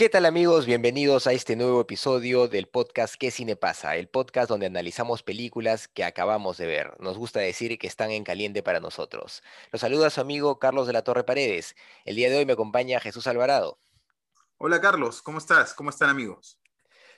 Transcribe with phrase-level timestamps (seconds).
[0.00, 0.64] ¿Qué tal amigos?
[0.64, 3.96] Bienvenidos a este nuevo episodio del podcast ¿Qué cine pasa?
[3.96, 6.98] El podcast donde analizamos películas que acabamos de ver.
[7.00, 9.42] Nos gusta decir que están en caliente para nosotros.
[9.70, 11.76] Los saluda su amigo Carlos de la Torre Paredes.
[12.06, 13.78] El día de hoy me acompaña Jesús Alvarado.
[14.56, 15.74] Hola Carlos, ¿cómo estás?
[15.74, 16.58] ¿Cómo están amigos?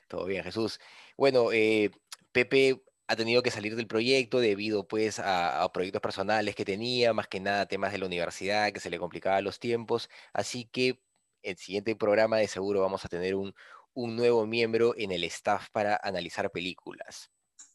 [0.09, 0.81] Todo bien, Jesús.
[1.17, 1.93] Bueno, eh,
[2.33, 7.13] Pepe ha tenido que salir del proyecto debido pues a, a, proyectos personales que tenía,
[7.13, 11.01] más que nada temas de la universidad, que se le complicaban los tiempos, así que
[11.43, 13.55] el siguiente programa de seguro vamos a tener un,
[13.95, 17.31] un nuevo miembro en el staff para analizar películas.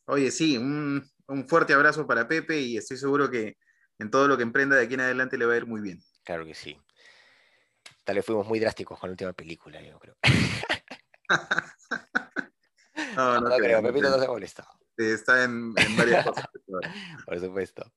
[0.05, 3.57] Oye, sí, un, un, fuerte abrazo para Pepe y estoy seguro que
[3.99, 6.01] en todo lo que emprenda de aquí en adelante le va a ir muy bien.
[6.23, 6.79] Claro que sí.
[8.03, 10.15] Tal vez fuimos muy drásticos con la última película, yo creo.
[13.15, 14.69] no, no, no, creo, Pepe no se ha molestado.
[14.95, 16.45] Está en, en varias cosas.
[17.25, 17.91] Por supuesto.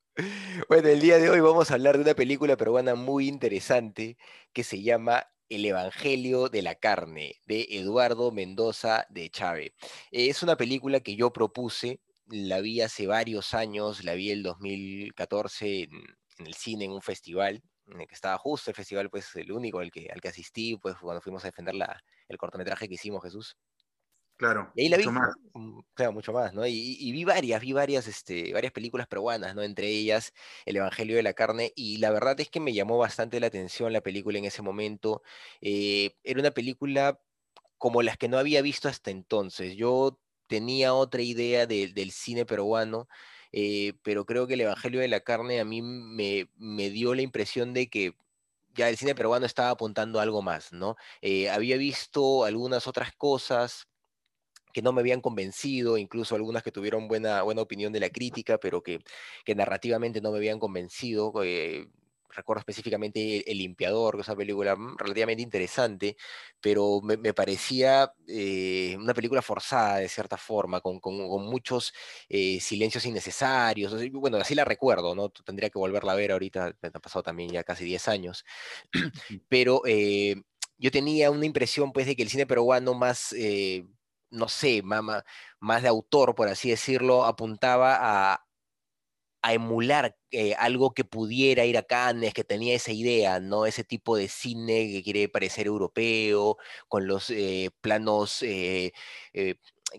[0.67, 4.17] Bueno, el día de hoy vamos a hablar de una película peruana muy interesante
[4.53, 9.73] que se llama el Evangelio de la Carne, de Eduardo Mendoza de Chávez.
[10.09, 15.83] Es una película que yo propuse, la vi hace varios años, la vi el 2014
[15.83, 15.91] en,
[16.45, 19.79] el cine, en un festival, en el que estaba justo el festival, pues el único
[19.79, 23.21] al que, al que asistí, pues cuando fuimos a defender la, el cortometraje que hicimos,
[23.21, 23.57] Jesús.
[24.41, 24.71] Claro.
[24.73, 25.35] Y ahí la mucho vi, más.
[25.53, 25.85] ¿no?
[25.93, 26.65] claro, mucho más, ¿no?
[26.65, 29.61] Y, y, vi varias, vi varias, este, varias películas peruanas, ¿no?
[29.61, 30.33] Entre ellas
[30.65, 33.93] El Evangelio de la Carne, y la verdad es que me llamó bastante la atención
[33.93, 35.21] la película en ese momento.
[35.61, 37.21] Eh, era una película
[37.77, 39.75] como las que no había visto hasta entonces.
[39.75, 43.07] Yo tenía otra idea de, del cine peruano,
[43.51, 47.21] eh, pero creo que El Evangelio de la Carne a mí me, me dio la
[47.21, 48.15] impresión de que
[48.73, 50.95] ya el cine peruano estaba apuntando a algo más, ¿no?
[51.21, 53.87] Eh, había visto algunas otras cosas,
[54.73, 58.57] que no me habían convencido, incluso algunas que tuvieron buena, buena opinión de la crítica,
[58.57, 58.99] pero que,
[59.45, 61.33] que narrativamente no me habían convencido.
[61.43, 61.87] Eh,
[62.33, 66.17] recuerdo específicamente El, Limpiador, que es una película relativamente interesante,
[66.59, 71.93] pero me, me parecía eh, una película forzada de cierta forma, con, con, con muchos
[72.29, 73.95] eh, silencios innecesarios.
[74.11, 75.29] Bueno, así la recuerdo, ¿no?
[75.29, 78.45] Tendría que volverla a ver ahorita, me han pasado también ya casi 10 años,
[79.49, 80.35] pero eh,
[80.77, 83.35] yo tenía una impresión pues de que el cine peruano más
[84.31, 85.23] no sé, más,
[85.59, 87.97] más de autor, por así decirlo, apuntaba
[88.33, 88.45] a,
[89.43, 93.65] emular eh, algo que pudiera ir a Cannes, que tenía esa idea, ¿no?
[93.65, 98.93] Ese tipo de cine que quiere parecer europeo, con los eh, planos eh,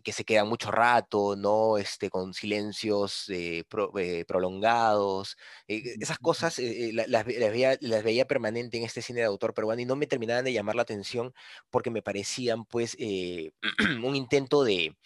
[0.03, 1.79] que se quedan mucho rato, ¿no?
[1.79, 3.27] Este, con silencios
[3.69, 3.93] pro,
[4.27, 5.37] prolongados.
[5.67, 9.85] esas cosas las, las, veía, las veía permanente en este cine de autor peruano y
[9.85, 11.35] no me terminaban de llamar la atención
[11.71, 12.97] porque me parecían, pues,
[14.03, 14.97] un intento de,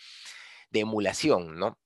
[0.70, 1.78] de emulación, ¿no?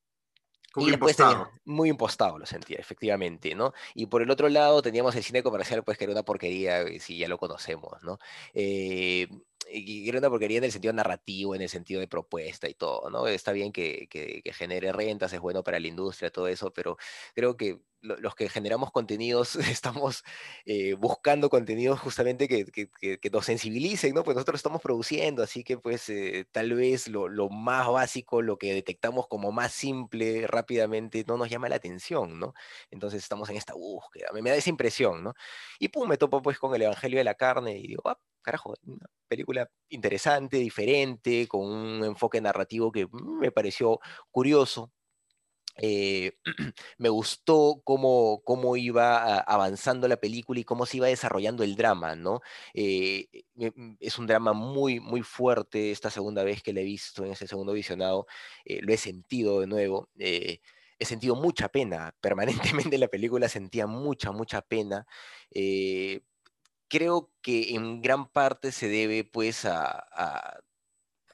[0.72, 1.46] Como y después impostado.
[1.46, 3.72] tenía, muy impostado lo sentía, efectivamente, ¿no?
[3.94, 7.18] Y por el otro lado teníamos el cine comercial, pues que era una porquería, si
[7.18, 8.18] ya lo conocemos, ¿no?
[8.54, 9.26] Eh,
[9.72, 13.10] y era una porquería en el sentido narrativo, en el sentido de propuesta y todo,
[13.10, 13.26] ¿no?
[13.26, 16.96] Está bien que, que, que genere rentas, es bueno para la industria, todo eso, pero
[17.34, 20.24] creo que lo, los que generamos contenidos estamos
[20.64, 24.24] eh, buscando contenidos justamente que, que, nos sensibilicen, ¿no?
[24.24, 28.58] Pues nosotros estamos produciendo, así que pues eh, tal vez lo, lo, más básico, lo
[28.58, 32.54] que detectamos como más simple rápidamente, no nos llama la atención, ¿no?
[32.90, 35.34] Entonces estamos en esta búsqueda, me, me da esa impresión, ¿no?
[35.78, 38.74] Y pum, me topo pues con el Evangelio de la Carne y digo, ah, carajo,
[38.84, 44.92] una película interesante, diferente, con un enfoque narrativo que me pareció curioso.
[45.76, 46.32] Eh,
[46.98, 52.16] me gustó cómo, cómo iba avanzando la película y cómo se iba desarrollando el drama,
[52.16, 52.40] ¿no?
[52.74, 53.28] Eh,
[54.00, 57.46] es un drama muy, muy fuerte, esta segunda vez que lo he visto en ese
[57.46, 58.26] segundo visionado,
[58.64, 60.08] eh, lo he sentido de nuevo
[61.00, 65.06] he sentido mucha pena, permanentemente en la película sentía mucha, mucha pena.
[66.90, 70.60] Creo que en gran parte se debe pues a, a,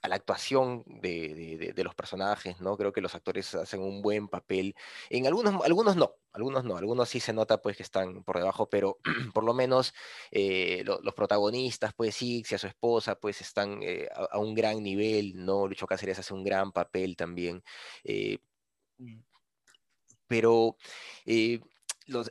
[0.02, 2.76] a la actuación de, de, de, los personajes, ¿no?
[2.76, 4.76] Creo que los actores hacen un buen papel.
[5.10, 8.68] En algunos, algunos no, algunos no, algunos sí se nota pues que están por debajo,
[8.68, 8.98] pero
[9.34, 9.94] por lo menos
[10.30, 14.38] eh, lo, los protagonistas, pues sí, si a su esposa, pues están eh, a, a,
[14.38, 15.66] un gran nivel, ¿no?
[15.66, 17.62] Lucho Cáceres hace un gran papel también.
[18.04, 18.38] Eh,
[20.26, 20.76] pero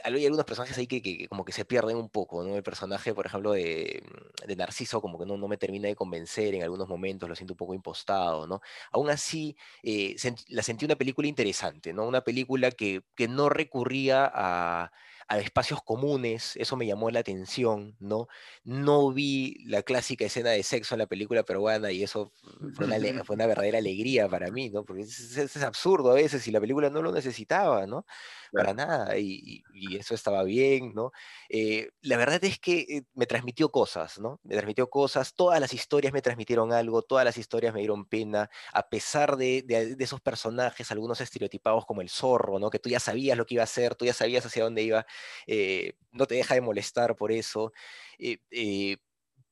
[0.04, 2.56] hay algunos personajes ahí que, como que se pierden un poco, ¿no?
[2.56, 4.04] El personaje, por ejemplo, de,
[4.45, 7.54] de Narciso como que no, no, me termina de convencer en algunos momentos, lo siento
[7.54, 8.62] un poco impostado, ¿no?
[8.92, 10.16] Aún así, eh,
[10.48, 12.07] la sentí una película interesante, ¿no?
[12.07, 14.92] Una película que, que no recurría a
[15.27, 18.27] a espacios comunes, eso me llamó la atención, ¿no?
[18.63, 22.31] No vi la clásica escena de sexo en la película peruana y eso
[22.75, 24.86] fue una, fue una verdadera alegría para mí, ¿no?
[24.86, 28.06] Porque es, es, absurdo a veces y la película no lo necesitaba, ¿no?
[28.51, 31.12] Para nada, y, y, eso estaba bien, ¿no?
[31.50, 34.39] Eh, la verdad es que eh, me transmitió cosas, ¿no?
[34.44, 38.50] Me transmitió cosas, todas las historias me transmitieron algo, todas las historias me dieron pena,
[38.71, 42.69] a pesar de, de, de esos personajes, algunos estereotipados como el zorro, ¿no?
[42.69, 45.06] Que tú ya sabías lo que iba a hacer, tú ya sabías hacia dónde iba,
[45.47, 47.73] eh, no te deja de molestar por eso.
[48.19, 48.97] Eh, eh,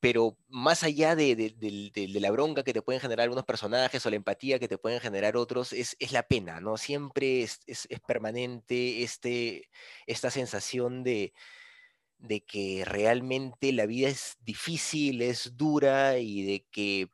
[0.00, 1.54] pero más allá de,
[2.20, 5.36] la bronca que te pueden generar algunos personajes o la empatía que te pueden generar
[5.36, 6.76] otros, es, la pena, ¿no?
[6.76, 7.60] Siempre es,
[8.06, 9.70] permanente este,
[10.06, 11.32] esta sensación de
[12.46, 17.08] que realmente la vida es difícil, es dura y de que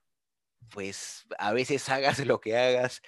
[0.70, 3.03] pues a veces hagas lo que hagas,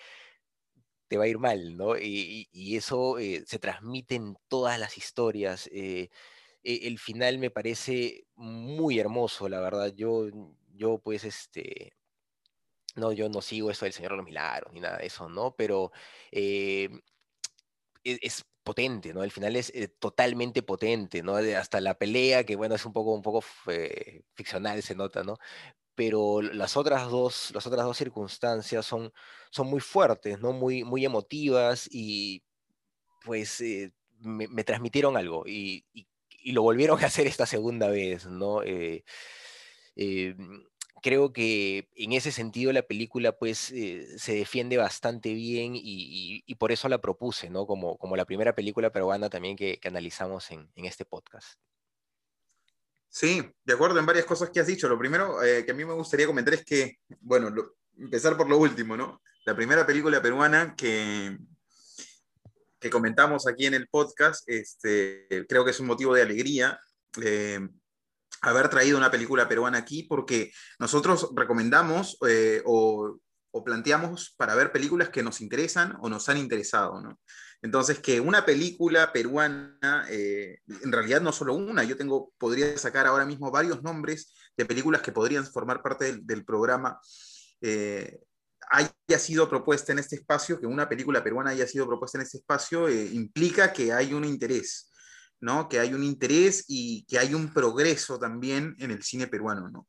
[1.12, 1.98] te va a ir mal, ¿no?
[1.98, 5.68] Y, eso eh, se transmite en todas las historias.
[5.70, 6.08] Eh,
[6.64, 9.92] e, el final me parece muy hermoso, la verdad.
[9.94, 10.28] Yo,
[10.74, 11.92] yo pues, este,
[12.96, 15.54] no, yo no sigo eso del Señor de los Milagros ni nada de eso, ¿no?
[15.54, 15.92] Pero
[16.30, 16.88] eh,
[18.04, 19.24] e, es, potente, ¿no?
[19.24, 21.34] El final es totalmente potente, ¿no?
[21.36, 23.42] Hasta la pelea, que bueno, es un poco, un poco
[24.34, 25.36] ficcional, se nota, ¿no?
[25.94, 29.12] Pero las otras dos, las otras dos circunstancias son,
[29.50, 30.52] son muy fuertes, ¿no?
[30.52, 32.42] Muy, muy emotivas y
[33.24, 35.84] pues eh, me, transmitieron algo y,
[36.44, 38.62] lo volvieron a hacer esta segunda vez, ¿no?
[38.64, 39.04] Eh,
[39.96, 40.34] eh,
[41.02, 46.88] creo que en ese sentido la película pues se defiende bastante bien y, por eso
[46.88, 47.66] la propuse, ¿no?
[47.66, 51.58] Como, como la primera película peruana también que, analizamos en este podcast.
[53.14, 54.88] Sí, de acuerdo en varias cosas que has dicho.
[54.88, 57.52] Lo primero eh, que a mí me gustaría comentar es que, bueno,
[57.98, 59.20] empezar por lo último, ¿no?
[59.44, 61.36] La primera película peruana que,
[62.80, 66.80] que comentamos aquí en el podcast, este, creo que es un motivo de alegría
[67.22, 67.60] eh,
[68.40, 73.18] haber traído una película peruana aquí porque nosotros recomendamos eh, o,
[73.50, 77.20] o planteamos para ver películas que nos interesan o nos han interesado, ¿no?
[77.62, 83.06] Entonces, que una película peruana, eh, en realidad no solo una, yo tengo, podría sacar
[83.06, 87.00] ahora mismo varios nombres de películas que podrían formar parte del, programa,
[87.60, 88.18] eh,
[88.68, 92.38] haya sido propuesta en este espacio, que una película peruana haya sido propuesta en este
[92.38, 94.90] espacio, eh, implica que hay un interés,
[95.40, 95.68] ¿no?
[95.68, 99.86] Que hay un interés y que hay un progreso también en el cine peruano, ¿no?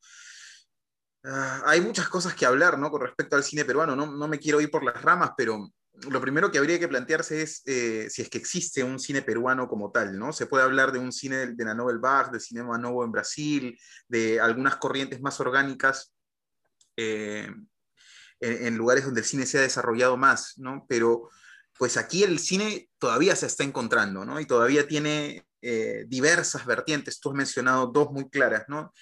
[1.23, 2.91] Ah, hay muchas cosas que hablar, ¿no?
[2.91, 6.19] Con respecto al cine peruano, no, no me quiero ir por las ramas, pero lo
[6.19, 9.91] primero que habría que plantearse es eh, si es que existe un cine peruano como
[9.91, 10.33] tal, ¿no?
[10.33, 13.79] Se puede hablar de un cine de la Novel Bach, del cinema nuevo en Brasil,
[14.07, 16.13] de algunas corrientes más orgánicas
[16.97, 17.47] eh,
[18.39, 20.85] en, lugares donde el cine se ha desarrollado más, ¿no?
[20.89, 21.29] Pero
[21.77, 24.39] pues aquí el cine todavía se está encontrando, ¿no?
[24.39, 27.19] Y todavía tiene eh, diversas vertientes.
[27.19, 28.93] Tú has mencionado dos muy claras, ¿no?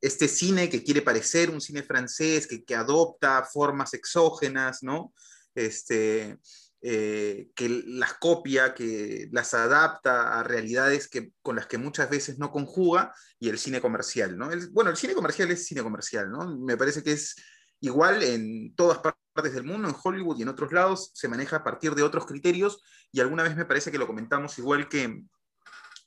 [0.00, 5.14] este cine que quiere parecer un cine francés, que, que adopta formas exógenas, ¿no?
[5.54, 6.38] Este,
[6.82, 12.38] eh, que las copia, que las adapta a realidades que, con las que muchas veces
[12.38, 14.50] no conjuga, y el cine comercial, ¿no?
[14.72, 16.58] bueno, el cine comercial es cine comercial, ¿no?
[16.58, 17.36] Me parece que es
[17.80, 21.64] igual en todas partes del mundo, en Hollywood y en otros lados, se maneja a
[21.64, 22.82] partir de otros criterios,
[23.12, 25.24] y alguna vez me parece que lo comentamos igual que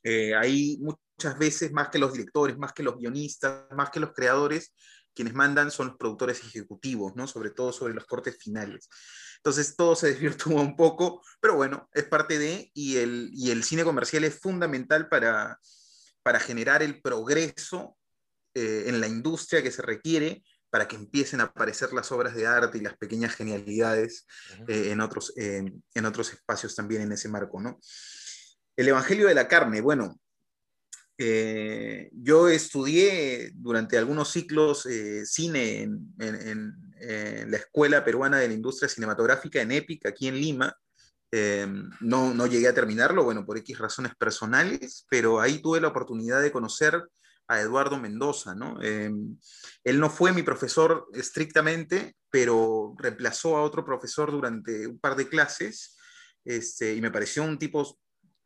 [0.04, 4.13] eh, hay muchas veces, más que los directores, más que los guionistas, más que los
[4.13, 4.74] creadores,
[5.13, 7.27] quienes mandan son los productores ejecutivos, ¿no?
[7.27, 8.88] Sobre todo sobre los cortes finales.
[9.38, 13.63] Entonces todo se desvirtúa un poco, pero bueno, es parte de, y el, y el
[13.63, 15.60] cine comercial es fundamental para,
[16.24, 17.98] para generar el progreso
[18.53, 22.46] eh, en la industria que se requiere para que empiecen a aparecer las obras de
[22.46, 24.25] arte y las pequeñas genialidades
[24.67, 27.79] eh, en, otros, en otros espacios también en ese marco, ¿no?
[28.75, 30.20] El Evangelio de la Carne, bueno,
[31.17, 34.88] eh, yo estudié durante algunos ciclos
[35.24, 40.75] cine en, la Escuela Peruana de la Industria Cinematográfica en EPIC, aquí en Lima.
[41.32, 41.68] Eh,
[42.00, 46.42] no, no llegué a terminarlo, bueno, por X razones personales, pero ahí tuve la oportunidad
[46.42, 47.04] de conocer
[47.50, 48.77] a Eduardo Mendoza, ¿no?
[48.82, 55.30] él no fue mi profesor estrictamente, pero reemplazó a otro profesor durante un par de
[55.30, 55.98] clases,
[56.44, 57.98] este, y me pareció un tipo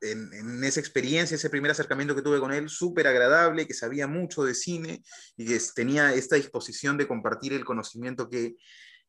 [0.01, 4.43] en, esa experiencia, ese primer acercamiento que tuve con él, súper agradable, que sabía mucho
[4.43, 5.03] de cine
[5.37, 8.55] y que tenía esta disposición de compartir el conocimiento que,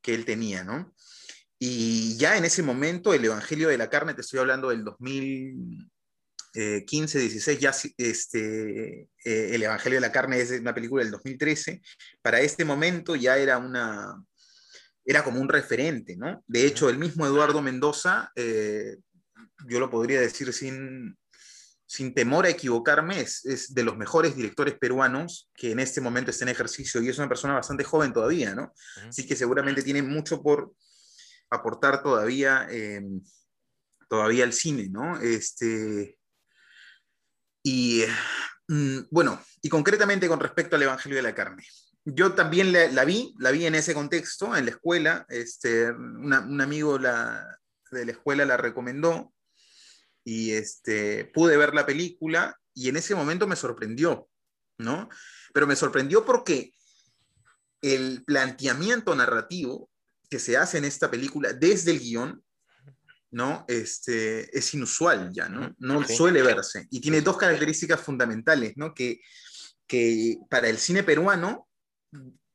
[0.00, 0.94] que él tenía, ¿no?
[1.58, 5.90] Y ya en ese momento, el Evangelio de la Carne, te estoy hablando del 2000,
[6.52, 11.80] 15, 16, ya este, El Evangelio de la Carne es una película del 2013,
[12.20, 14.22] para este momento ya era una,
[15.04, 16.44] era como un referente, ¿no?
[16.46, 18.30] De hecho, el mismo Eduardo Mendoza,
[19.68, 21.16] yo lo podría decir sin,
[21.86, 26.44] sin temor a equivocarme, es, de los mejores directores peruanos que en este momento está
[26.44, 28.72] en ejercicio y es una persona bastante joven todavía, ¿no?
[29.08, 30.72] Así que seguramente tiene mucho por
[31.50, 33.22] aportar todavía, em,
[34.08, 35.20] todavía al cine, ¿no?
[35.20, 36.18] Este,
[37.62, 38.04] y
[38.68, 41.66] mm, bueno, y concretamente con respecto al Evangelio de la Carne.
[42.04, 45.24] Yo también la, vi, la vi en ese contexto, en la escuela.
[45.28, 46.98] Este, un amigo
[47.96, 49.32] de la escuela la recomendó
[50.24, 54.28] y este, pude ver la película y en ese momento me sorprendió,
[54.78, 55.08] ¿no?
[55.52, 56.72] Pero me sorprendió porque
[57.80, 59.90] el planteamiento narrativo
[60.30, 62.42] que se hace en esta película desde el guion,
[63.30, 63.64] ¿no?
[63.68, 65.74] Este, es inusual ya, ¿no?
[65.78, 66.86] No suele verse.
[66.90, 68.94] Y tiene dos características fundamentales, ¿no?
[68.94, 69.20] Que,
[69.86, 71.68] que para el cine peruano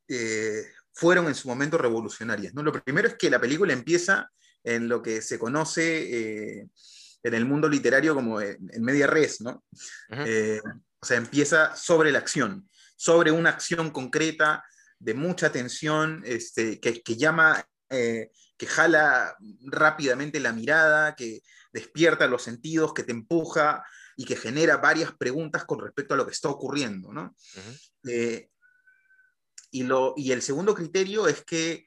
[0.07, 2.63] eh, fueron en su momento revolucionarias, ¿no?
[2.63, 4.31] Lo primero es que la película empieza
[4.75, 6.59] en lo que se conoce...
[6.59, 6.67] Eh,
[7.23, 9.65] en el mundo literario como en, media res, ¿no?
[10.09, 10.61] Eh,
[10.99, 14.63] o sea, empieza sobre la acción, sobre una acción concreta
[14.99, 22.43] de mucha tensión, este, que, llama, eh, que jala rápidamente la mirada, que despierta los
[22.43, 23.83] sentidos, que te empuja
[24.15, 27.35] y que genera varias preguntas con respecto a lo que está ocurriendo, ¿no?
[29.69, 31.86] Y, lo, y el segundo criterio es que,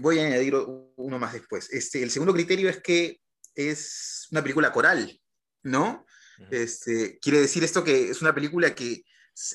[0.00, 3.20] voy a añadir uno más después, este, el segundo criterio es que
[3.54, 5.20] es una película coral,
[5.62, 6.04] ¿no?
[6.50, 9.02] Este, quiere decir esto que es una película que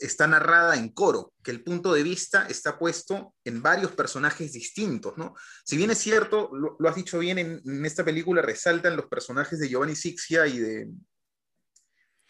[0.02, 5.18] está narrada en coro, que el punto de vista está puesto en varios personajes distintos,
[5.18, 5.36] ¿no?
[5.64, 9.70] Si bien es cierto, lo, has dicho bien, en, esta película resaltan los personajes de
[9.70, 10.88] Giovanni Sixia y de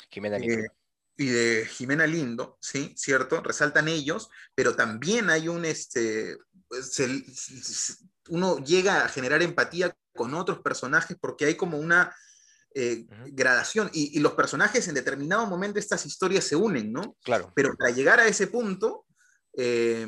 [0.10, 0.38] Jimena.
[0.38, 0.68] Eh,
[1.22, 6.36] y de Jimena Lindo, sí, cierto, resaltan ellos, pero también hay un, este,
[8.30, 12.16] uno llega a generar empatía con otros personajes porque hay como una
[12.74, 17.16] eh, gradación y, los personajes en determinado momento estas historias se unen, ¿no?
[17.24, 17.52] Claro.
[17.56, 19.06] Pero para llegar a ese punto,
[19.56, 20.08] eh,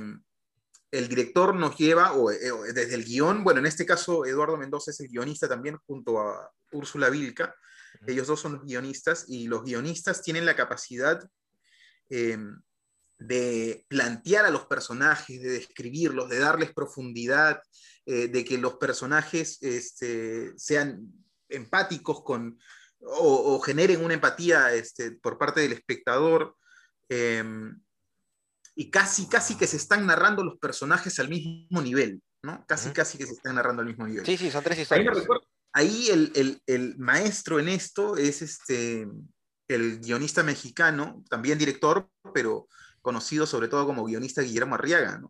[0.90, 4.90] el director nos lleva, o, eh, desde el guion, bueno, en este caso Eduardo Mendoza
[4.90, 7.54] es el guionista también junto a Úrsula Vilca,
[8.08, 11.20] ellos dos son los guionistas y los guionistas tienen la capacidad
[13.18, 17.62] de plantear a los personajes, de describirlos, de darles profundidad,
[18.06, 21.10] eh, de que los personajes este, sean
[21.48, 22.60] empáticos con,
[23.00, 26.58] o, generen una empatía este, por parte del espectador.
[27.08, 27.80] Em,
[28.76, 32.66] y casi, casi que se están narrando los personajes al mismo nivel, ¿no?
[32.68, 34.26] Casi, casi que se están narrando al mismo nivel.
[34.26, 35.16] Sí, sí, son tres historias.
[35.74, 39.08] Ahí, el, el, el, maestro en esto es este,
[39.68, 42.68] el guionista mexicano, también director, pero
[43.02, 45.22] conocido sobre todo como guionista Guillermo Arriaga,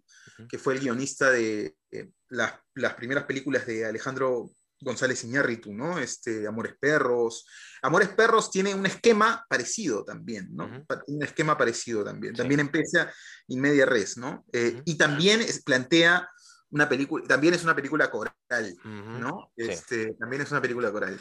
[0.50, 5.98] que fue el guionista de eh, las, las, primeras películas de Alejandro González Iñárritu, ¿no?
[5.98, 7.46] Este, Amores Perros.
[7.82, 10.86] Amores Perros tiene un esquema parecido también, ¿no?
[11.08, 12.36] Un esquema parecido también.
[12.36, 13.12] También empieza
[13.48, 14.46] in media res, ¿no?
[14.52, 16.30] Eh, y también plantea
[16.74, 18.34] una película, también es una película coral,
[18.84, 19.52] ¿no?
[19.56, 21.20] Este, También es una película coral.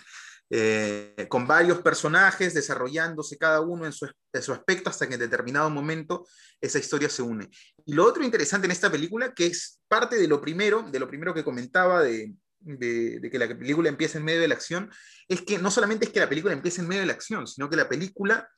[0.55, 4.07] Eh, con varios personajes desarrollándose cada uno en su,
[4.53, 6.27] aspecto hasta que en determinado momento
[6.61, 7.51] esa historia se une.
[7.85, 11.09] Y lo otro interesante en esta película, que es parte de lo primero, de lo
[11.09, 12.35] primero que comentaba de,
[12.79, 14.91] que la película empieza en medio de la acción,
[15.29, 17.69] es que no solamente es que la película empiece en medio de la acción, sino
[17.69, 18.49] que la película,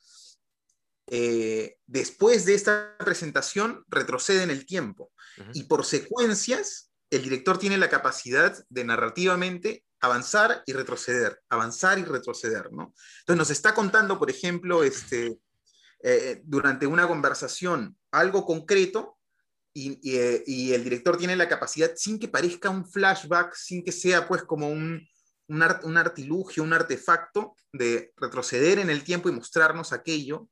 [1.07, 5.11] eh, después de esta presentación, retrocede en el tiempo.
[5.53, 12.03] Y por secuencias, el director tiene la capacidad de narrativamente avanzar y retroceder, avanzar y
[12.03, 12.93] retroceder, ¿no?
[13.19, 15.37] Entonces nos está contando, por ejemplo, este,
[16.03, 19.17] eh, durante una conversación algo concreto
[19.73, 23.91] y, eh, y, el director tiene la capacidad, sin que parezca un flashback, sin que
[23.91, 25.05] sea pues como un,
[25.47, 30.47] un, un artilugio, un artefacto, de retroceder en el tiempo y mostrarnos aquello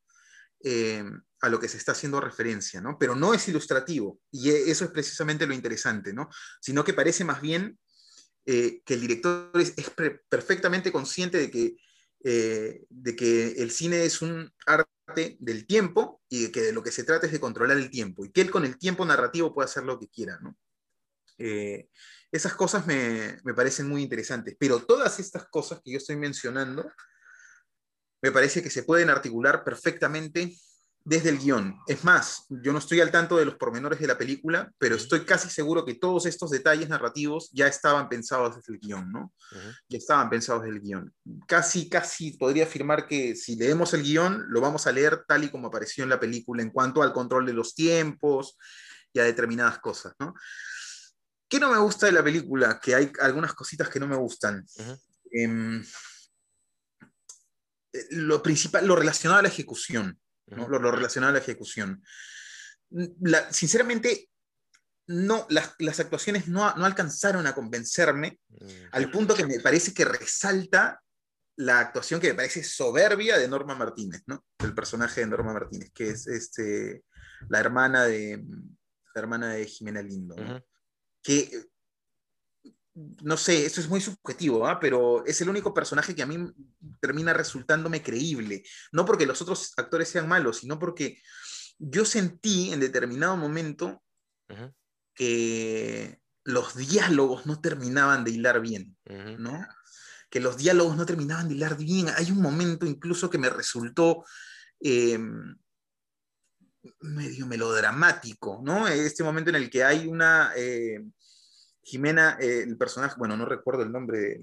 [0.65, 1.03] eh,
[1.41, 2.98] a lo que se está haciendo referencia, ¿no?
[2.98, 6.29] Pero no es ilustrativo, y eso es precisamente lo interesante, ¿no?
[6.62, 7.77] Sino que parece más bien
[8.46, 9.74] eh, que el director es,
[10.29, 11.75] perfectamente consciente de que,
[12.24, 16.93] eh, de que el cine es un arte del tiempo y de que lo que
[16.93, 19.65] se trata es de controlar el tiempo y que él con el tiempo narrativo puede
[19.65, 20.39] hacer lo que quiera.
[22.32, 26.89] esas cosas me, me, parecen muy interesantes, pero todas estas cosas que yo estoy mencionando
[28.23, 30.55] me parece que se pueden articular perfectamente
[31.03, 31.77] desde el guion.
[31.87, 35.25] Es más, yo no estoy al tanto de los pormenores de la película, pero estoy
[35.25, 39.33] casi seguro que todos estos detalles narrativos ya estaban pensados desde el guion, ¿no?
[39.89, 41.13] Ya estaban pensados desde el guion.
[41.45, 45.51] Casi, casi podría afirmar que si leemos el guion, lo vamos a leer tal y
[45.51, 48.57] como apareció en la película en cuanto al control de los tiempos
[49.11, 50.33] y a determinadas cosas, ¿no?
[51.49, 52.79] ¿Qué no me gusta de la película?
[52.81, 54.65] Que hay algunas cositas que no me gustan.
[55.29, 55.83] Eh,
[58.12, 62.03] lo principal, lo relacionado a la ejecución lo, relacionado a la ejecución.
[63.51, 64.29] sinceramente,
[65.07, 68.65] no, las, actuaciones no, alcanzaron a convencerme mm.
[68.91, 71.01] al punto que me parece que resalta
[71.55, 74.43] la actuación que me parece soberbia de Norma Martínez, ¿no?
[74.59, 77.03] El personaje de Norma Martínez, que es este,
[77.47, 78.43] la, hermana de,
[79.13, 80.35] la hermana de Jimena Lindo,
[81.21, 81.65] Que
[82.95, 84.79] no sé, eso es muy subjetivo, ¿ah?
[84.79, 86.38] pero es el único personaje que a mí
[87.00, 88.63] termina resultándome creíble.
[88.91, 91.19] No porque los otros actores sean malos, sino porque
[91.79, 94.03] yo sentí en determinado momento
[95.15, 98.95] que los diálogos no terminaban de hilar bien,
[99.39, 99.65] ¿no?
[100.29, 102.09] Que los diálogos no terminaban de hilar bien.
[102.15, 104.23] Hay un momento incluso que me resultó
[104.79, 105.55] em,
[107.01, 108.88] medio melodramático, ¿no?
[108.88, 110.51] Este momento en el que hay una...
[110.55, 111.03] Eh,
[111.83, 114.39] Jimena, eh, el personaje, bueno, no recuerdo el nombre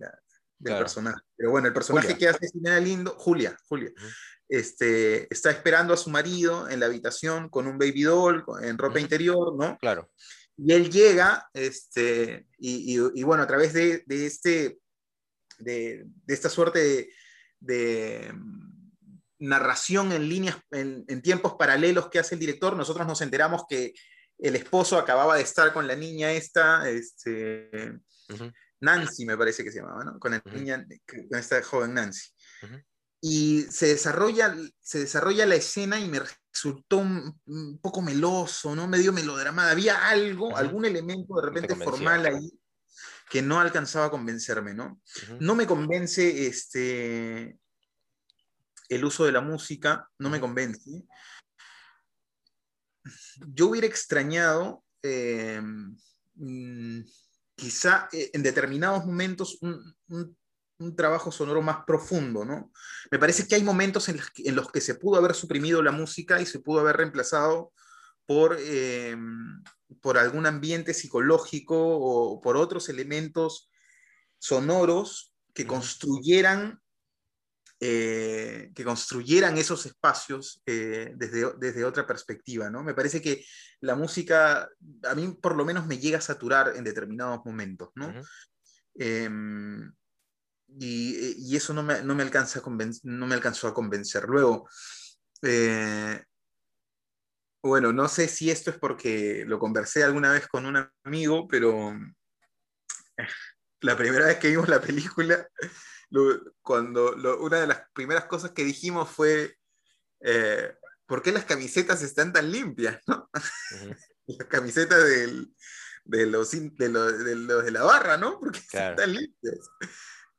[0.59, 3.90] del personaje, pero bueno, el personaje que hace Jimena Lindo, Julia, Julia,
[4.49, 9.00] este, está esperando a su marido en la habitación con un baby doll, en ropa
[9.00, 9.78] interior, ¿no?
[9.78, 10.11] Claro.
[10.56, 14.78] Y él llega, este, y, bueno, a través de, este,
[15.59, 17.11] de, esta suerte
[17.61, 18.80] de, mm,
[19.38, 23.94] narración en líneas, en, en, tiempos paralelos que hace el director, nosotros nos enteramos que
[24.42, 27.99] el esposo acababa de estar con la niña esta, este,
[28.80, 30.18] Nancy me parece que se llamaba, ¿no?
[30.18, 32.30] Con, niña, con esta joven Nancy.
[33.20, 38.88] Y se desarrolla, se desarrolla la escena y me resultó un, poco meloso, ¿no?
[38.88, 39.70] Medio melodrama.
[39.70, 42.50] Había algo, algún elemento de repente formal ahí
[43.28, 45.00] que no alcanzaba a convencerme, ¿no?
[45.38, 47.56] No me convence este,
[48.88, 51.04] el uso de la música, no me convence
[53.49, 55.60] yo hubiera extrañado eh,
[56.34, 57.00] mm,
[57.54, 60.36] quizá eh, en determinados momentos un,
[60.97, 62.73] trabajo sonoro más profundo, ¿no?
[63.10, 64.17] Me parece que hay momentos en
[64.56, 67.75] los, que, se pudo haber suprimido la música y se pudo haber reemplazado
[68.25, 69.15] por, eh,
[70.00, 73.71] por algún ambiente psicológico o por otros elementos
[74.38, 76.80] sonoros que construyeran
[77.82, 82.82] eh, que construyeran esos espacios eh, desde, desde, otra perspectiva, ¿no?
[82.82, 83.43] Me parece que
[83.80, 84.69] la música,
[85.04, 88.12] a mí por lo menos me llega a saturar en determinados momentos, ¿no?
[88.97, 89.90] Em,
[90.78, 92.60] y, eso no me, no me, alcanza
[93.04, 94.25] no me alcanzó a convencer.
[94.28, 94.69] Luego,
[95.40, 96.23] eh,
[97.62, 101.99] bueno, no sé si esto es porque lo conversé alguna vez con un amigo, pero
[103.80, 105.49] la primera vez que vimos la película
[106.62, 109.56] cuando una de las primeras cosas que dijimos fue,
[110.20, 110.75] eh,
[111.06, 113.00] ¿por qué las camisetas están tan limpias?
[113.06, 113.30] ¿no?
[114.26, 115.26] las camisetas de,
[116.26, 118.38] los, de, los, de, la barra, ¿no?
[118.38, 119.58] Porque están tan limpias.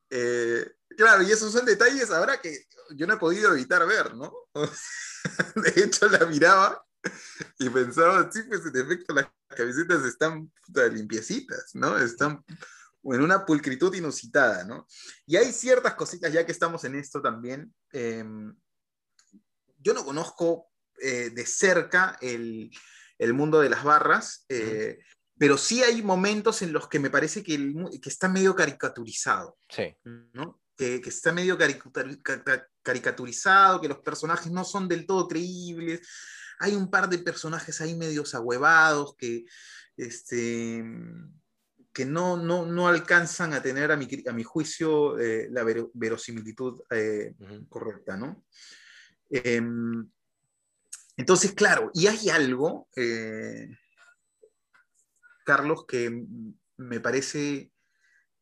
[0.09, 4.33] Eh, claro, y esos son detalles ahora que yo no he podido evitar ver, ¿no?
[5.55, 6.85] de hecho, la miraba
[7.59, 10.51] y pensaba, sí, pues en efecto las camisetas están
[10.91, 11.97] limpiecitas, ¿no?
[11.97, 12.43] Están
[13.03, 14.87] en una pulcritud inusitada, ¿no?
[15.25, 17.73] Y hay ciertas cositas, ya que estamos en esto también.
[17.91, 18.55] Em,
[19.79, 20.67] yo no conozco
[20.99, 22.71] eh, de cerca el,
[23.33, 24.99] mundo de las barras, eh,
[25.37, 27.57] pero sí hay momentos en los que me parece que,
[28.01, 29.57] que está medio caricaturizado.
[29.69, 29.95] Sí.
[30.33, 30.61] ¿no?
[30.77, 31.57] Que, está medio
[32.83, 36.07] caricaturizado, que los personajes no son del todo creíbles.
[36.59, 39.45] Hay un par de personajes ahí medios ahuevados que,
[39.97, 40.83] este,
[41.93, 46.81] que no, no, no, alcanzan a tener, a mi, a mi juicio, eh, la verosimilitud
[46.89, 47.35] eh,
[47.67, 48.45] correcta, ¿no?
[49.29, 50.09] Em,
[51.17, 53.67] entonces, claro, y hay algo, eh,
[55.45, 56.25] Carlos, que
[56.77, 57.71] me parece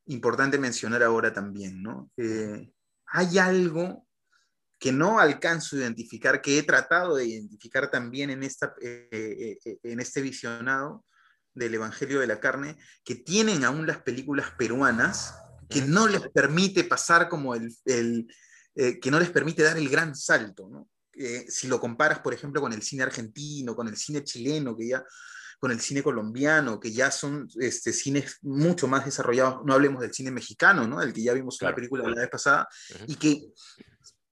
[0.06, 2.12] importante mencionar ahora también, ¿no?
[3.12, 4.08] hay algo
[4.80, 10.22] que no alcanzo a identificar, que he tratado de identificar también en, esta, en este
[10.22, 11.06] visionado,
[11.60, 15.36] del Evangelio de la Carne que tienen aún las películas peruanas,
[15.70, 17.76] que no les permite pasar como el,
[18.76, 20.90] eh, que no les permite dar el gran salto, ¿no?
[21.14, 24.88] Eh, si lo comparas, por ejemplo, con el cine argentino, con el cine chileno, que
[24.88, 25.04] ya,
[25.60, 30.14] con el cine colombiano, que ya son este, cines mucho más desarrollados, no hablemos del
[30.14, 31.02] cine mexicano, ¿no?
[31.02, 32.68] El que ya vimos en la película la vez pasada,
[33.06, 33.52] y que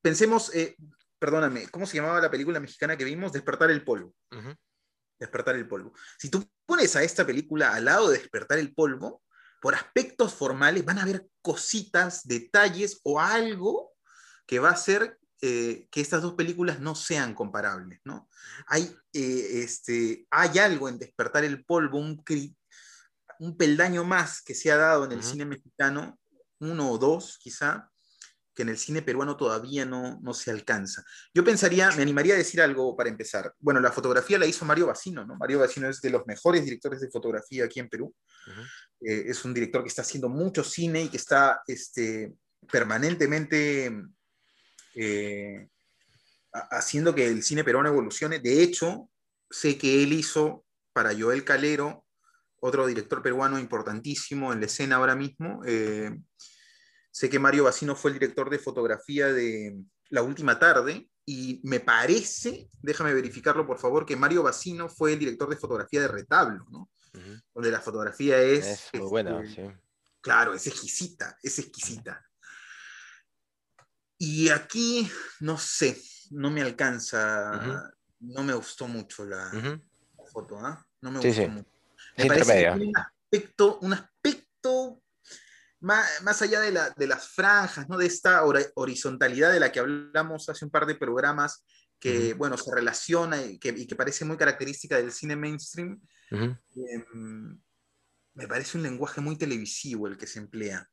[0.01, 0.77] pensemos, eh,
[1.19, 3.33] perdóname, ¿cómo se llamaba la película mexicana que vimos?
[3.33, 4.15] Despertar el polvo.
[5.19, 5.93] Despertar el polvo.
[6.17, 9.23] Si tú pones a esta película al lado de Despertar el polvo,
[9.59, 13.93] por aspectos formales van a haber cositas, detalles o algo
[14.45, 18.29] que va a hacer eh, que estas dos películas no sean comparables, ¿no?
[18.67, 22.23] Hay, eh, este, hay algo en Despertar el Polvo, un,
[23.39, 26.19] un peldaño más que se ha dado en el cine mexicano,
[26.59, 27.91] uno o dos quizá,
[28.57, 31.05] que en el cine peruano todavía no, no se alcanza.
[31.31, 33.53] Yo pensaría, me animaría a decir algo para empezar.
[33.59, 35.35] Bueno, la fotografía la hizo Mario Bacino, ¿no?
[35.35, 38.15] Mario Bacino es de los mejores directores de fotografía aquí en Perú.
[38.99, 42.33] Eh, es un director que está haciendo mucho cine y que está este,
[42.71, 43.95] permanentemente
[44.95, 45.67] eh,
[46.51, 48.39] haciendo que el cine peruano evolucione.
[48.39, 49.07] De hecho,
[49.51, 52.07] sé que él hizo para Joel Calero,
[52.59, 56.09] otro director peruano importantísimo en la escena ahora mismo, eh,
[57.17, 59.75] Sé que Mario Bacino fue el director de fotografía de
[60.09, 65.19] La Última Tarde y me parece, déjame verificarlo por favor, que Mario Bacino fue el
[65.19, 66.91] director de fotografía de Retablo, ¿no?
[67.55, 68.67] Donde la fotografía es...
[68.67, 69.75] Es muy buena, este, sí.
[70.21, 72.23] Claro, es exquisita, es exquisita.
[74.19, 75.99] Y aquí, no sé,
[76.29, 79.49] no me alcanza, no me gustó mucho la,
[80.31, 80.85] foto, ¿ah?
[81.01, 81.69] No me gustó mucho.
[82.15, 85.01] Me parece que tiene un aspecto, un aspecto
[85.79, 87.97] más, allá de, las franjas, ¿no?
[87.97, 88.43] de esta
[88.75, 91.65] horizontalidad de la que hablamos hace un par de programas,
[91.99, 95.99] que, bueno, se relaciona y que, parece muy característica del cine mainstream,
[96.31, 97.59] em,
[98.33, 100.87] me parece un lenguaje muy televisivo el que se emplea.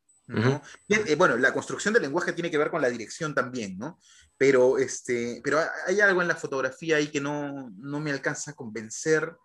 [0.88, 4.00] Eh, bueno, la construcción del lenguaje tiene que ver con la dirección también, ¿no?
[4.38, 8.54] Pero, este, pero hay algo en la fotografía ahí que no, no me alcanza a
[8.54, 9.36] convencer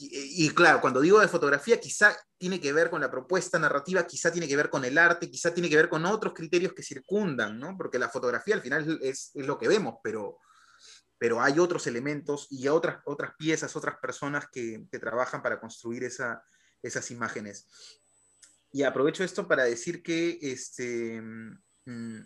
[0.00, 4.30] y, claro, cuando digo de fotografía, quizá tiene que ver con la propuesta narrativa, quizá
[4.30, 7.58] tiene que ver con el arte, quizá tiene que ver con otros criterios que circundan,
[7.58, 7.76] ¿no?
[7.76, 10.38] Porque la fotografía al final es, es lo que vemos, pero,
[11.18, 16.04] pero hay otros elementos y otras, otras piezas, otras personas que, que trabajan para construir
[16.04, 16.44] esa,
[16.80, 17.66] esas imágenes.
[18.70, 21.20] Y aprovecho esto para decir que este.
[21.86, 22.20] Mm,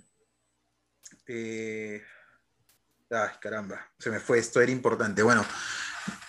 [1.26, 2.02] eh,
[3.10, 5.22] ay, caramba, se me fue, esto era importante.
[5.22, 5.46] Bueno,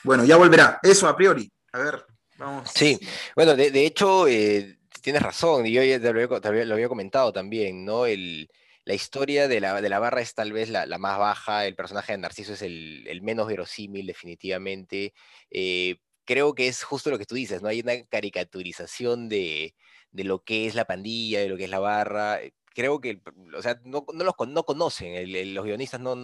[0.04, 0.80] bueno, ya volverá.
[0.82, 1.52] Eso a priori.
[1.72, 2.06] A ver,
[2.38, 2.70] vamos.
[2.74, 3.00] Sí,
[3.36, 8.06] bueno, de, hecho, eh, tienes razón, y yo ya te lo, había, comentado también, ¿no?
[8.06, 8.50] El,
[8.86, 12.14] la historia de la, de la, barra es tal vez la, más baja, el personaje
[12.14, 15.14] de Narciso es el, menos verosímil, definitivamente.
[15.50, 17.70] Eh, creo que es justo lo que tú dices, ¿no?
[17.70, 19.76] Hay una caricaturización de,
[20.12, 22.40] de lo que es la pandilla, de lo que es la barra
[22.74, 23.22] creo que,
[23.56, 26.16] o sea, no, los no conocen, los guionistas no,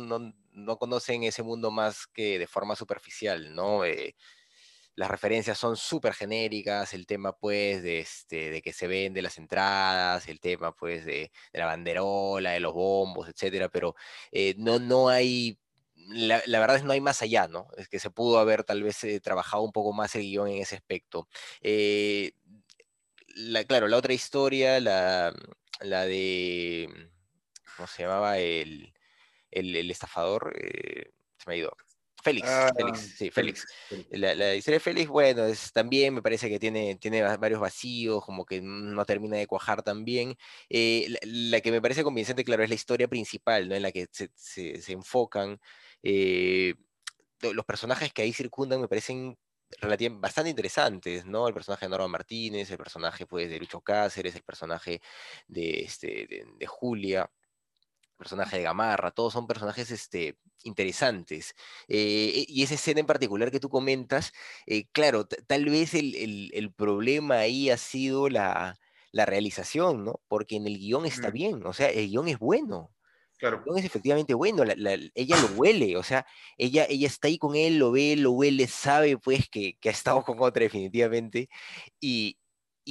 [0.65, 3.86] no, conocen ese mundo más que de forma superficial, ¿no?
[3.86, 4.15] Eh,
[4.95, 9.38] las referencias son súper genéricas, el tema pues de, este, de que se vende las
[9.38, 13.95] entradas, el tema pues de, la banderola, de los bombos, etcétera, pero
[14.32, 15.58] eh, no, no hay
[15.95, 17.67] la, verdad es que no hay más allá, ¿no?
[17.78, 20.62] Es que se pudo haber tal vez eh, trabajado un poco más el guion en
[20.62, 21.28] ese aspecto.
[23.36, 25.34] la, claro, la otra historia, la,
[25.82, 26.89] la de,
[27.76, 28.38] ¿cómo se llamaba?
[28.39, 28.93] El,
[29.52, 31.76] el, estafador, eh, se me ha ido.
[32.22, 33.66] Félix, ah, Félix, sí, Félix.
[34.12, 38.26] La, la, historia de Félix, bueno, es, también me parece que tiene, tiene varios vacíos,
[38.26, 40.36] como que no termina de cuajar también.
[40.70, 43.76] Eh, la, que me parece convincente, claro, es la historia principal, ¿no?
[43.76, 45.62] En la que se, se, enfocan.
[46.04, 46.76] Eh,
[47.42, 49.38] los personajes que ahí circundan me parecen
[50.20, 51.48] bastante interesantes, ¿no?
[51.48, 55.02] El personaje de Norma Martínez, el personaje pues, de Lucho Cáceres, el personaje
[55.48, 57.30] de, este, de, Julia,
[58.19, 61.55] personaje de Gamarra, todos son personajes este, interesantes.
[61.88, 64.34] Eh, y esa escena en particular que tú comentas,
[64.67, 68.77] eh, claro, tal vez el, el, problema ahí ha sido la,
[69.12, 70.21] la realización, ¿no?
[70.27, 72.91] Porque en el guion está bien, o sea, el guion es bueno.
[73.39, 73.63] Claro.
[73.77, 74.63] es efectivamente bueno,
[75.15, 76.25] ella lo huele, o sea,
[76.58, 80.23] ella, ella está ahí con él, lo ve, lo huele, sabe pues que, ha estado
[80.23, 81.47] con otra definitivamente,
[82.01, 82.38] y,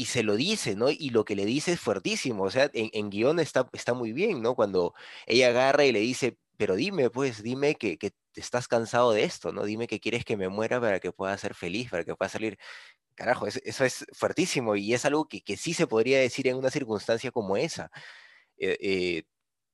[0.01, 0.91] y, se lo dice, ¿no?
[0.91, 4.13] Y lo que le dice es fuertísimo, o sea, en, en guion está, está muy
[4.13, 4.55] bien, ¿no?
[4.55, 4.95] Cuando
[5.27, 9.53] ella agarra y le dice, pero dime, pues, dime que, que estás cansado de esto,
[9.53, 9.65] ¿no?
[9.65, 12.59] Dime que quieres que me muera para que pueda ser feliz, para que pueda salir.
[13.15, 16.71] Carajo, eso, es fuertísimo y es algo que, que, sí se podría decir en una
[16.71, 17.91] circunstancia como esa.
[18.59, 19.25] Eh, eh,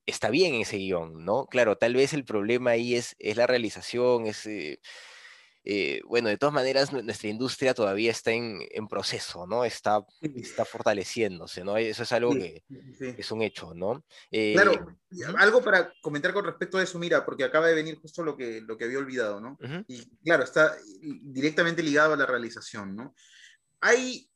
[0.07, 1.47] está bien ese guion, ¿no?
[1.47, 4.47] Claro, tal vez el problema ahí es, es la realización, es...
[4.47, 4.81] Eh,
[5.67, 9.65] eh, bueno, de todas maneras, nuestra industria todavía está en, proceso, ¿no?
[9.65, 11.79] Está, está fortaleciéndose, ¿no?
[11.79, 12.63] Eso es algo que
[12.99, 14.05] es un hecho, ¿no?
[14.31, 14.73] claro,
[15.11, 18.37] eh, algo para comentar con respecto a eso, mira, porque acaba de venir justo lo
[18.37, 19.59] que, lo que había olvidado, ¿no?
[19.89, 23.15] Y claro, está directamente ligado a la realización, ¿no?
[23.81, 24.29] Hay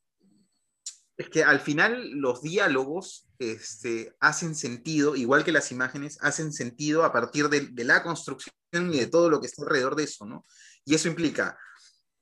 [1.15, 7.03] Es que al final los diálogos este, hacen sentido, igual que las imágenes, hacen sentido
[7.03, 8.53] a partir de, de, la construcción
[8.93, 10.43] y de todo lo que está alrededor de eso, ¿no?
[10.85, 11.57] Y eso implica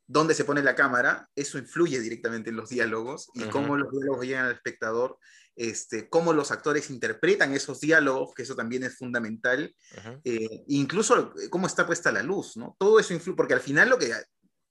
[0.07, 3.51] dónde se pone la cámara, eso influye directamente en los diálogos y uh -huh.
[3.51, 5.17] cómo los diálogos llegan al espectador,
[5.55, 10.21] este, cómo los actores interpretan esos diálogos, que eso también es fundamental, uh -huh.
[10.23, 12.75] eh, incluso cómo está puesta la luz, ¿no?
[12.79, 14.13] Todo eso influye, porque al final lo que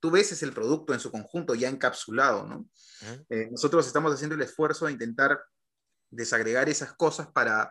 [0.01, 2.59] tú ves es el producto en su conjunto ya encapsulado, ¿no?
[2.59, 3.27] Uh -huh.
[3.29, 5.39] eh, nosotros estamos haciendo el esfuerzo de intentar
[6.11, 7.71] desagregar esas cosas para,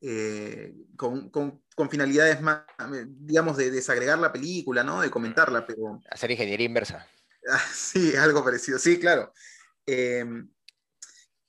[0.00, 2.62] eh, con, con, con, finalidades más,
[3.06, 5.00] digamos, de desagregar la película, ¿no?
[5.00, 6.00] De comentarla, pero...
[6.10, 7.06] Hacer ingeniería inversa.
[7.50, 9.32] Ah, sí, algo parecido, sí, claro.
[9.86, 10.22] Eh,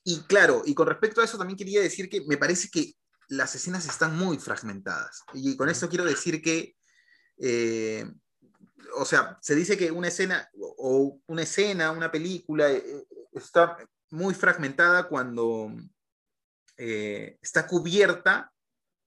[0.04, 2.94] y claro, y con respecto a eso también quería decir que me parece que
[3.28, 5.24] las escenas están muy fragmentadas.
[5.34, 6.76] Y con esto quiero decir que,
[7.38, 8.06] eh,
[8.96, 13.78] o sea, se dice que una escena, o una escena, una película, eh, está
[14.10, 15.72] muy fragmentada cuando
[16.82, 18.54] eh, está cubierta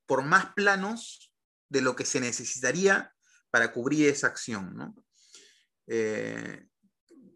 [0.04, 1.32] por más planos
[1.70, 3.14] de lo que se necesitaría
[3.50, 4.76] para cubrir esa acción.
[4.76, 4.94] ¿no?
[5.86, 6.66] Eh,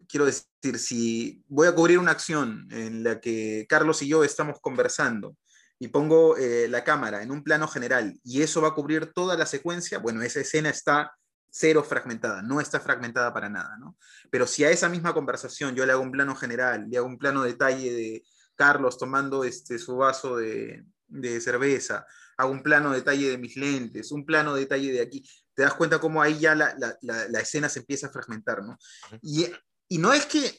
[0.07, 4.59] quiero decir, si voy a cubrir una acción en la que Carlos y yo estamos
[4.61, 5.35] conversando
[5.79, 9.35] y pongo eh, la cámara en un plano general y eso va a cubrir toda
[9.37, 11.13] la secuencia, bueno, esa escena está
[11.49, 13.97] cero fragmentada, no está fragmentada para nada, ¿no?
[14.29, 17.17] Pero si a esa misma conversación yo le hago un plano general, le hago un
[17.17, 18.23] plano detalle de
[18.57, 22.05] Carlos tomando este, su vaso de, de cerveza,
[22.37, 25.99] hago un plano detalle de mis lentes, un plano detalle de aquí, te das cuenta
[25.99, 28.77] cómo ahí ya la, la, la, la escena se empieza a fragmentar, ¿no?
[29.21, 29.45] Y,
[29.87, 30.57] y, no es que,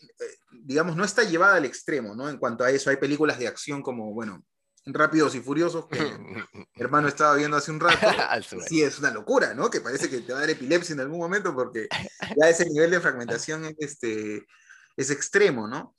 [0.50, 2.28] digamos, no está llevada al extremo, ¿no?
[2.28, 4.44] En cuanto a eso, hay películas de acción como, bueno,
[4.86, 5.98] Rápidos y Furiosos, que
[6.54, 7.98] mi hermano estaba viendo hace un rato.
[8.68, 9.70] sí, es una locura, ¿no?
[9.70, 11.88] Que parece que te va a dar epilepsia en algún momento porque
[12.36, 14.46] ya ese nivel de fragmentación es, este,
[14.96, 15.94] es extremo, ¿no?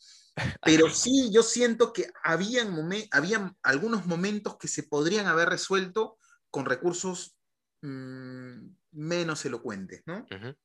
[0.63, 6.17] Pero sí, yo siento que habían, momen habían algunos momentos que se podrían haber resuelto
[6.49, 7.37] con recursos
[7.81, 10.25] mmm, menos elocuentes, ¿no?
[10.31, 10.57] Uh -huh.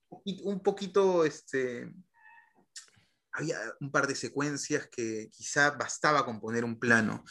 [0.45, 1.93] Un poquito, este,
[3.33, 7.25] había un par de secuencias que quizá bastaba con poner un plano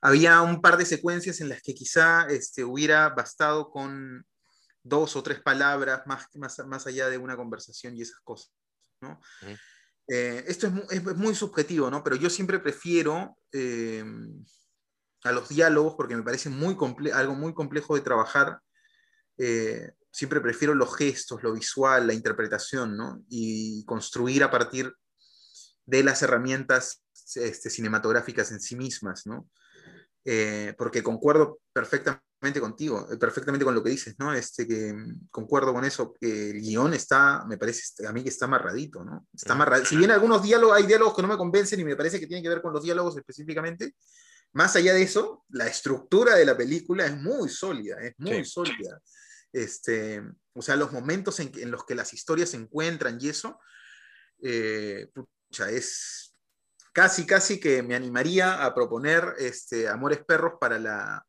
[0.00, 4.24] había un par de secuencias en las que quizá este, hubiera bastado con
[4.82, 8.52] dos o tres palabras más, más, más allá de una conversación y esas cosas.
[9.00, 9.20] ¿no?
[9.42, 9.58] Uh -huh.
[10.08, 12.02] Eh, esto es muy, es muy, subjetivo, ¿no?
[12.02, 14.04] pero yo siempre prefiero eh,
[15.24, 16.76] a los diálogos porque me parece muy
[17.12, 18.60] algo muy complejo de trabajar.
[19.38, 23.22] Eh, siempre prefiero los gestos, lo visual, la interpretación, ¿no?
[23.28, 24.92] y construir a partir
[25.84, 29.48] de las herramientas este, cinematográficas en sí mismas, ¿no?
[30.26, 32.22] eh, porque concuerdo perfectamente
[32.54, 34.32] contigo, eh, perfectamente con lo que dices, ¿no?
[34.32, 38.22] Este, que mm, concuerdo con eso, que el guion está, me parece este, a mí
[38.22, 39.26] que está amarradito, ¿no?
[39.34, 39.88] Está amarradito.
[39.88, 42.42] Si bien algunos diálogos, hay diálogos que no me convencen y me parece que tienen
[42.42, 43.94] que ver con los diálogos específicamente,
[44.52, 48.50] más allá de eso, la estructura de la película es muy sólida, es muy sí.
[48.50, 49.00] sólida.
[49.52, 50.22] Este,
[50.54, 53.60] o sea, los momentos en, en, los que las historias se encuentran y eso,
[54.42, 56.36] eh, pucha, es,
[56.96, 61.25] casi, casi que me animaría a proponer este, Amores Perros para, la,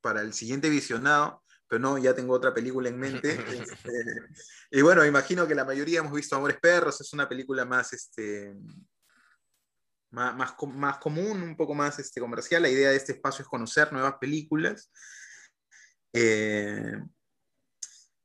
[0.00, 3.30] para el siguiente visionado, pero no, ya tengo otra película en mente.
[3.84, 3.92] este,
[4.70, 8.54] y bueno, imagino que la mayoría hemos visto Amores Perros, es una película más, este,
[10.10, 12.62] más, más, más común, un poco más este, comercial.
[12.62, 14.90] La idea de este espacio es conocer nuevas películas.
[16.12, 17.00] Eh,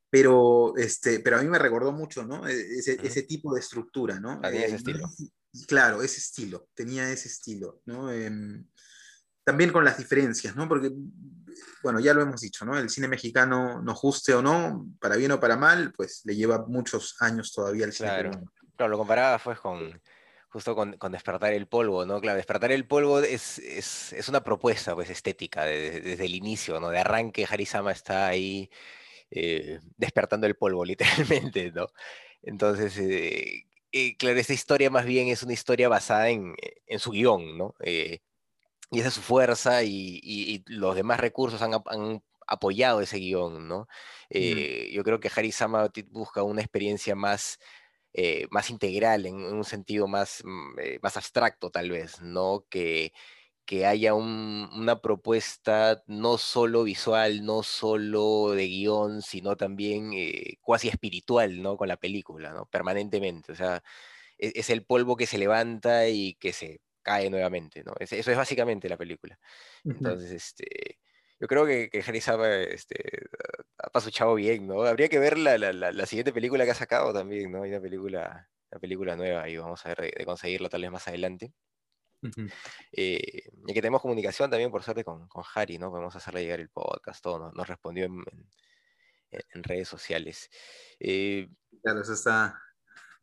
[0.09, 2.47] pero, este, pero a mí me recordó mucho, ¿no?
[2.47, 4.41] E-, ese, ese tipo de estructura, ¿no?
[4.43, 5.09] Ese estilo.
[5.67, 8.11] Claro, ese estilo, tenía ese estilo, ¿no?
[8.11, 8.31] Eh,
[9.43, 10.67] también con las diferencias, ¿no?
[10.67, 10.91] Porque,
[11.83, 12.77] bueno, ya lo hemos dicho, ¿no?
[12.77, 16.65] El cine mexicano, nos guste o no, para bien o para mal, pues le lleva
[16.67, 18.31] muchos años todavía al cine claro.
[18.75, 20.01] Claro, lo comparaba pues con,
[20.49, 22.19] justo con, con, Despertar el Polvo, ¿no?
[22.19, 26.35] Claro, Despertar el Polvo es, es, es una propuesta, pues, estética, de, de, desde el
[26.35, 26.89] inicio, ¿no?
[26.89, 28.69] De arranque, Harisama está ahí
[29.31, 31.87] eh, despertando el polvo, literalmente, ¿no?
[32.41, 36.55] Entonces, eh, eh, claro, esta historia más bien es una historia basada en,
[36.87, 37.75] en su guion, ¿no?
[38.95, 43.17] Y esa es su fuerza y, y, y los demás recursos han, han, apoyado ese
[43.17, 43.88] guion, ¿no?
[44.29, 44.95] Eh, mm.
[44.95, 47.60] Yo creo que Harisama busca una experiencia más,
[48.13, 52.65] eh, más integral, en, en, un sentido más, mm, eh, más abstracto tal vez, ¿no?
[52.69, 53.12] Que,
[53.65, 60.58] que haya un, una propuesta no solo visual, no solo de guion, sino también eh,
[60.62, 61.75] cuasi espiritual, ¿no?
[61.77, 62.65] Con la película, ¿no?
[62.67, 63.51] Permanentemente.
[63.51, 63.84] O sea,
[64.38, 67.93] es, es, el polvo que se levanta y que se cae nuevamente, ¿no?
[67.99, 69.37] Es, eso es básicamente la película.
[69.83, 70.99] Entonces, este,
[71.39, 72.97] yo creo que, que Harry Saba este,
[73.77, 74.81] ha pasuchado bien, ¿no?
[74.81, 77.61] Habría que ver la, la, la, la, siguiente película que ha sacado también, ¿no?
[77.61, 80.91] Hay una película, una película nueva y vamos a ver de, de conseguirla tal vez
[80.91, 81.53] más adelante.
[82.91, 85.91] Eh, y que tenemos comunicación también, por suerte, con, con Harry, ¿no?
[85.91, 87.51] Podemos hacerle llegar el podcast, todo, ¿no?
[87.51, 88.23] nos respondió en,
[89.29, 90.49] en, redes sociales.
[90.99, 91.47] Eh,
[91.83, 92.59] claro, eso está,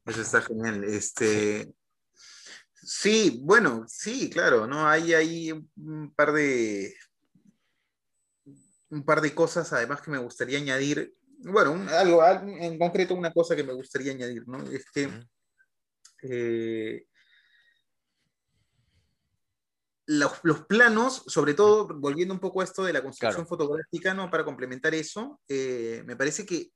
[0.07, 0.85] eso está genial.
[0.85, 1.75] Este,
[2.83, 4.87] sí, bueno, sí, claro, ¿no?
[4.87, 6.95] Hay ahí un par de
[8.91, 11.15] un par de cosas además que me gustaría añadir.
[11.39, 14.63] Bueno, algo, en concreto una cosa que me gustaría añadir, ¿no?
[14.71, 15.09] Es que
[20.07, 20.33] los,
[20.69, 24.31] planos, sobre todo volviendo un poco a esto de la construcción fotográfica, ¿no?
[24.31, 26.71] Para complementar eso, eh, me parece que,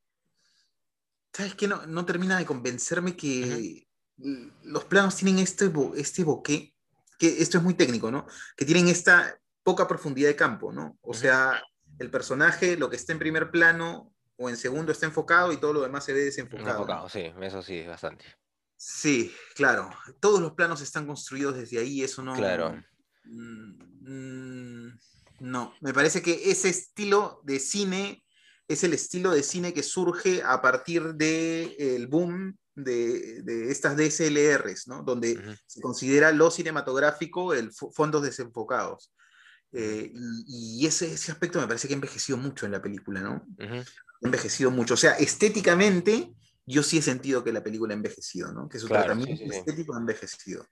[1.33, 1.69] ¿sabes qué?
[1.69, 3.86] No, no termina de convencerme que
[4.19, 6.75] los planos tienen este, este boqué,
[7.19, 8.27] que esto es muy técnico, ¿no?
[8.57, 10.99] Que tienen esta poca profundidad de campo, ¿no?
[11.03, 11.63] O sea,
[11.99, 15.73] el personaje, lo que está en primer plano o en segundo está enfocado y todo
[15.73, 16.71] lo demás se ve desenfocado.
[16.71, 18.25] Enfocado, sí, eso sí, bastante.
[18.77, 19.91] Sí, claro.
[20.21, 22.35] Todos los planos están construidos desde ahí, eso no.
[22.35, 22.83] Claro.
[23.25, 24.91] Mm,
[25.41, 28.26] no, me parece que ese estilo de cine
[28.69, 35.03] es el estilo de cine que surge a partir del boom de, estas DSLRs, ¿no?
[35.03, 39.13] donde se considera lo cinematográfico el fondos desenfocados.
[39.73, 40.13] Eh,
[40.47, 43.45] y, ese, ese, aspecto me parece que ha envejecido mucho en la película, ¿no?
[43.59, 43.85] Ha
[44.23, 44.95] envejecido mucho.
[44.95, 46.33] O sea, estéticamente,
[46.65, 48.69] yo sí he sentido que la película ha envejecido, ¿no?
[48.69, 50.67] Que su tratamiento estético ha envejecido.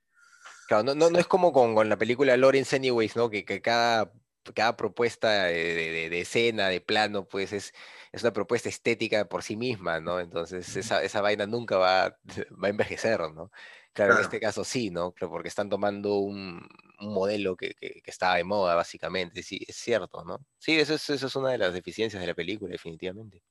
[0.68, 3.28] Claro, no, no, es como con, la película Lawrence Anyways, ¿no?
[3.28, 4.10] Que, que cada,
[4.54, 7.72] cada propuesta de, de, escena, de plano, pues es,
[8.12, 10.20] es una propuesta estética por sí misma, ¿no?
[10.20, 12.18] Entonces esa, esa vaina nunca va,
[12.62, 13.50] va a envejecer, ¿no?
[13.94, 15.12] Claro, en este caso sí, ¿no?
[15.14, 19.42] Porque están tomando un, modelo que, que, estaba de moda, básicamente.
[19.42, 20.44] Sí, es cierto, ¿no?
[20.58, 23.42] Sí, eso es, eso es una de las deficiencias de la película, definitivamente.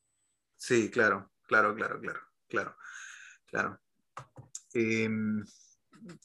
[0.58, 2.78] Sí, claro, claro, claro, claro, claro,
[3.46, 3.80] claro.
[4.74, 5.46] Em,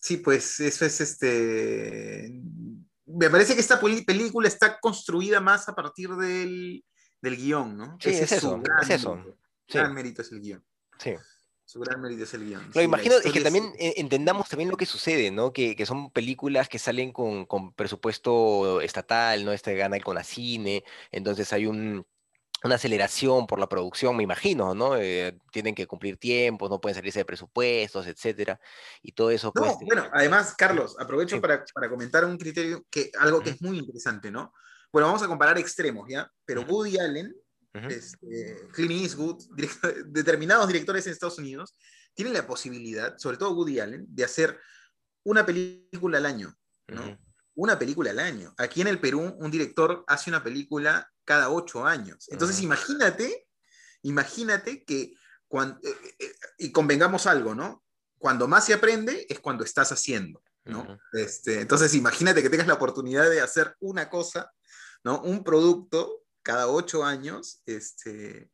[0.00, 2.33] sí, pues eso es este...
[3.08, 6.84] Me parece que esta película está construida más a partir del,
[7.20, 7.96] del guion, ¿no?
[8.00, 9.16] Sí, es, eso, es eso.
[9.16, 9.38] Mérito.
[9.68, 10.64] Gran mérito es el guion.
[10.98, 11.14] Sí.
[11.64, 12.70] Su gran mérito es el guion.
[12.74, 15.52] Lo imagino es que también entendamos también lo que sucede, ¿no?
[15.52, 19.52] Que, que son películas que salen con, con, presupuesto estatal, ¿no?
[19.52, 22.06] Este gana el Conacine, entonces hay un,
[22.64, 24.96] una aceleración por la producción, me imagino, ¿no?
[24.96, 28.60] Eh, tienen que cumplir tiempos, no pueden salirse de presupuestos, etcétera,
[29.02, 29.52] y todo eso.
[29.54, 33.62] No, pues, bueno, además, Carlos, aprovecho para, para, comentar un criterio, que algo que es
[33.62, 34.52] muy interesante, ¿no?
[34.92, 36.30] Bueno, vamos a comparar extremos, ¿ya?
[36.44, 37.34] Pero Woody Allen
[37.86, 39.44] este, Clint Eastwood,
[40.06, 41.76] determinados directores en Estados Unidos,
[42.14, 44.58] tienen la posibilidad, sobre todo Woody Allen, de hacer
[45.24, 46.54] una película al año,
[46.88, 47.18] ¿no?
[47.54, 48.54] Una película al año.
[48.56, 52.26] Aquí en el Perú, un director hace una película cada ocho años.
[52.30, 53.46] Entonces, imagínate,
[54.00, 55.12] imagínate que
[55.46, 57.84] cuando, eh, eh, y convengamos algo, ¿no?
[58.16, 60.98] Cuando más se aprende es cuando estás haciendo, ¿no?
[61.12, 64.50] este, entonces, imagínate que tengas la oportunidad de hacer una cosa,
[65.04, 65.20] ¿no?
[65.20, 68.50] Un producto cada ocho años, este,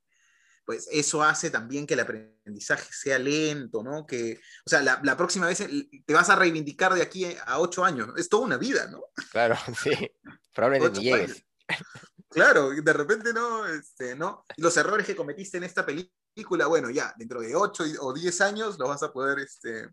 [0.65, 4.05] pues eso hace también que el aprendizaje sea lento, ¿no?
[4.05, 5.59] Que, o sea, la, próxima vez
[6.05, 8.09] te vas a reivindicar de aquí a ocho años.
[8.17, 9.05] Es toda una vida, ¿no?
[9.31, 10.11] Claro, sí.
[10.53, 11.45] Probablemente llegues.
[12.31, 14.45] Claro, de repente no, este, ¿no?
[14.57, 18.79] Los errores que cometiste en esta película, bueno, ya, dentro de ocho o diez años
[18.79, 19.89] los vas a poder, este...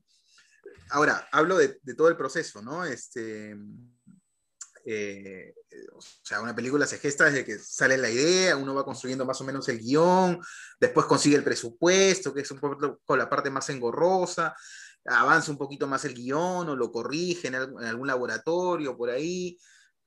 [0.89, 2.83] Ahora, hablo de, de todo el proceso, ¿no?
[2.83, 3.55] Este,
[4.85, 5.53] eh,
[5.93, 9.39] o sea, una película se gesta desde que sale la idea, uno va construyendo más
[9.41, 10.39] o menos el guion,
[10.79, 14.55] después consigue el presupuesto, que es un poco la parte más engorrosa,
[15.05, 19.57] avanza un poquito más el guion o lo corrige en, algún laboratorio por ahí,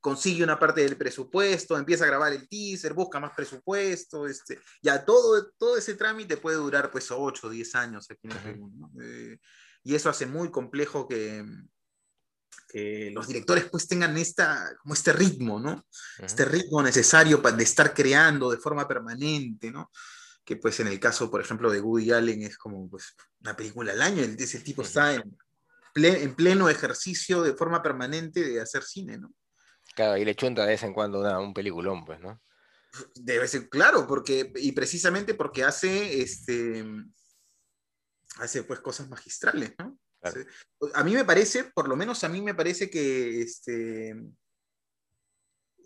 [0.05, 5.03] consigue una parte del presupuesto, empieza a grabar el teaser, busca más presupuesto, este, ya
[5.03, 8.91] todo, todo ese trámite puede durar pues 8 o 10 años aquí en el Perú.
[9.01, 9.39] Eh,
[9.83, 11.43] y eso hace muy complejo que,
[12.69, 15.87] que los directores pues tengan esta, como este ritmo, ¿no?
[16.19, 19.91] Este ritmo necesario para, de estar creando de forma permanente, ¿no?
[20.45, 23.93] Que pues en el caso, por ejemplo, de Woody Allen es como pues una película
[23.93, 25.35] al año, el, ese tipo está en,
[25.95, 29.33] en pleno ejercicio de forma permanente de hacer cine, ¿no?
[29.95, 32.41] Claro, y le chunta de vez en cuando un peliculón, pues, ¿no?
[33.15, 36.85] Debe ser, claro, porque, y precisamente porque hace, este,
[38.39, 39.99] hace pues cosas magistrales, ¿no?
[40.95, 44.17] A mí me parece, por lo menos a mí me parece que, este,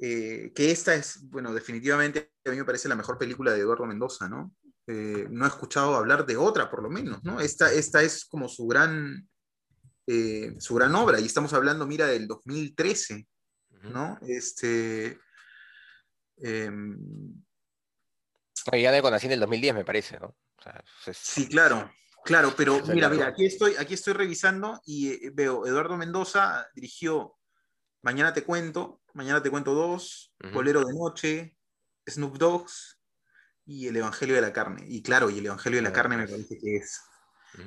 [0.00, 3.84] eh, que esta es, bueno, definitivamente a mí me parece la mejor película de Eduardo
[3.84, 4.54] Mendoza, ¿no?
[4.86, 7.40] Eh, no he escuchado hablar de otra, por lo menos, ¿no?
[7.40, 9.28] Esta, esta es como su gran,
[10.06, 13.26] eh, su gran obra, y estamos hablando, mira, del 2013,
[13.82, 14.18] ¿no?
[14.22, 15.18] Este...
[18.72, 20.36] ya de Conacín del 2010, me parece, ¿no?
[21.12, 21.90] Sí, claro,
[22.24, 27.36] Claro, pero mira, mira, aquí estoy, aquí estoy revisando y eh, veo Eduardo Mendoza dirigió
[28.02, 30.52] Mañana te cuento, Mañana te cuento dos, Ujú.
[30.52, 31.56] Bolero de noche,
[32.06, 33.00] Snoop Dogs
[33.64, 34.84] y El Evangelio de la carne.
[34.86, 36.32] Y claro, y El Evangelio de la Ah, carne me pues.
[36.32, 37.00] parece que es.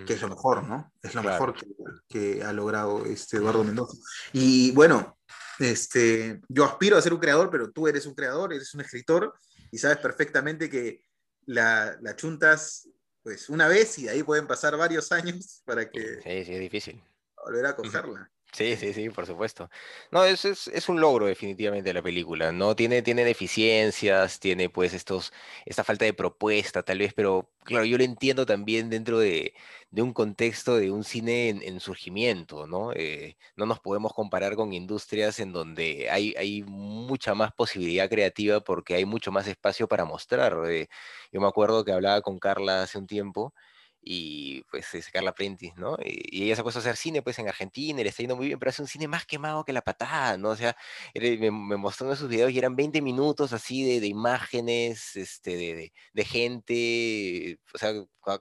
[0.05, 0.91] Que es lo mejor, ¿no?
[1.01, 1.45] Es lo Claro.
[1.47, 1.67] mejor que,
[2.07, 3.97] que ha logrado este Eduardo Mendoza.
[4.33, 5.17] Y bueno,
[5.59, 9.33] este, yo aspiro a ser un creador, pero tú eres un creador, eres un escritor
[9.71, 11.03] y sabes perfectamente que
[11.45, 12.87] la, la chuntas
[13.23, 16.59] pues una vez y de ahí pueden pasar varios años para que Sí, sí, es
[16.59, 17.03] difícil.
[17.45, 18.31] volver a cogerla.
[18.53, 19.69] Sí, sí, sí, por supuesto.
[20.11, 22.75] No, es, es, es un logro definitivamente la película, ¿no?
[22.75, 25.31] Tiene, tiene deficiencias, tiene pues estos,
[25.65, 29.53] esta falta de propuesta tal vez, pero claro, yo lo entiendo también dentro de,
[29.89, 32.91] de un contexto de un cine en, en surgimiento, ¿no?
[32.93, 38.59] Eh, no nos podemos comparar con industrias en donde hay, hay mucha más posibilidad creativa
[38.59, 40.57] porque hay mucho más espacio para mostrar.
[40.69, 40.89] eh.
[41.31, 43.53] yo me acuerdo que hablaba con Carla hace un tiempo
[44.01, 45.97] y pues es Carla Prentice, ¿no?
[46.03, 48.35] Y, ella se ha puesto a hacer cine pues en Argentina, y le está yendo
[48.35, 50.49] muy bien, pero hace un cine más quemado que la patada, ¿no?
[50.49, 50.75] O sea,
[51.15, 55.15] me, me mostró uno de sus videos y eran 20 minutos así de, de imágenes,
[55.15, 57.93] este, de, de- de gente, o sea,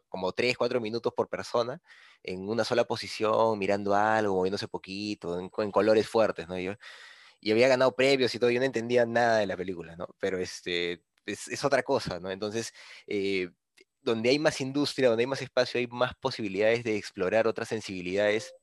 [0.08, 1.80] como 3, 4 minutos por persona,
[2.22, 6.58] en una sola posición, mirando algo, moviéndose poquito, en, en colores fuertes, ¿no?
[6.58, 6.74] Y yo,
[7.40, 10.08] y había ganado premios y todo, yo no entendía nada de la película, ¿no?
[10.18, 12.30] Pero este, es, es otra cosa, ¿no?
[12.30, 12.72] Entonces,
[13.06, 13.50] eh,
[14.03, 18.55] donde hay más industria, donde hay más espacio, hay más posibilidades de explorar otras sensibilidades.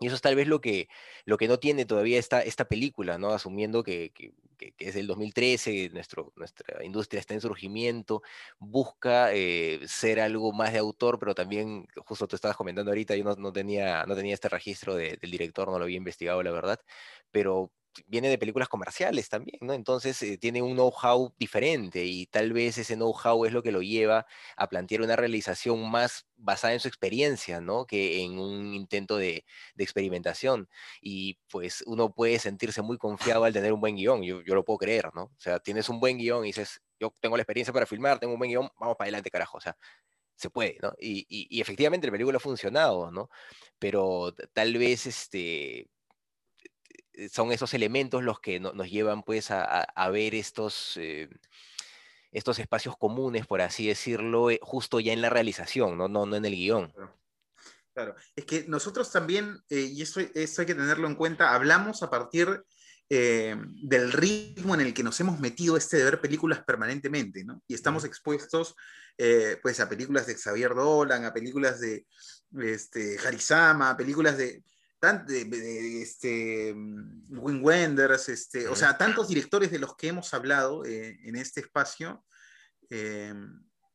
[0.00, 0.88] Y eso es tal vez lo que,
[1.24, 3.30] lo que no tiene todavía esta, esta película, ¿no?
[3.30, 8.22] Asumiendo que, que- que- es del 2013, nuestro, nuestra industria está en surgimiento,
[8.58, 13.24] busca eh, ser algo más de autor, pero también, justo tú estabas comentando ahorita, yo
[13.24, 16.50] no, no tenía, no tenía este registro de- del director, no lo había investigado, la
[16.52, 16.80] verdad,
[17.30, 17.72] pero
[18.06, 19.72] viene de películas comerciales también, ¿no?
[19.72, 23.82] Entonces eh, tiene un know-how diferente y tal vez ese know-how es lo que lo
[23.82, 24.26] lleva
[24.56, 27.86] a plantear una realización más basada en su experiencia, ¿no?
[27.86, 29.44] Que en un intento de,
[29.76, 30.68] experimentación.
[31.00, 34.78] Y pues uno puede sentirse muy confiado al tener un buen guion, yo, lo puedo
[34.78, 35.24] creer, ¿no?
[35.24, 38.34] O sea, tienes un buen guion y dices, yo tengo la experiencia para filmar, tengo
[38.34, 39.76] un buen guion, vamos para adelante, carajo, o sea,
[40.36, 40.92] se puede, ¿no?
[40.98, 43.28] Y, y- efectivamente la película ha funcionado, ¿no?
[43.78, 45.88] Pero tal vez este,
[47.30, 51.28] son esos elementos los que no- nos llevan pues a, ver estos, eh,
[52.30, 56.36] estos espacios comunes, por así decirlo, eh, justo ya en la realización, no, no, no
[56.36, 56.92] en el guion.
[57.94, 62.02] Claro, es que nosotros también, eh, y eso, eso hay que tenerlo en cuenta, hablamos
[62.02, 62.62] a partir
[63.10, 67.62] eh, del ritmo en el que nos hemos metido este de ver películas permanentemente, ¿no?
[67.66, 68.76] Y estamos expuestos
[69.16, 72.06] eh, pues a películas de Xavier Dolan, a películas de
[72.60, 74.62] este, Harisama, a películas de,
[75.00, 80.34] de, de, este, mm, Wim Wenders, este, o sea, tantos directores de los que hemos
[80.34, 82.24] hablado eh, en este espacio.
[82.90, 83.32] eh,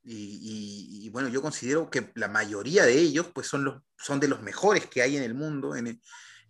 [0.05, 4.19] y, y- y, bueno, yo considero que la mayoría de ellos pues son, los, son
[4.19, 6.01] de los mejores que hay en el mundo, en,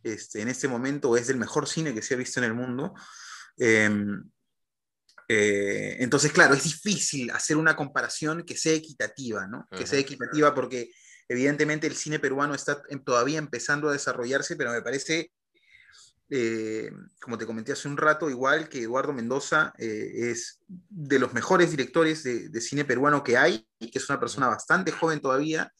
[0.02, 2.96] este, en este momento es del mejor cine que se ha visto en el mundo.
[3.58, 3.90] Eh,
[5.28, 9.68] eh, entonces, claro, es difícil hacer una comparación que sea equitativa, ¿no?
[9.70, 10.92] Que sea equitativa porque
[11.28, 15.32] evidentemente el cine peruano está todavía empezando a desarrollarse, pero me parece
[16.36, 16.90] eh,
[17.22, 21.70] como te comenté hace un rato, igual que Eduardo Mendoza eh, es de los mejores
[21.70, 25.72] directores de, cine peruano que hay, que es una persona bastante joven todavía,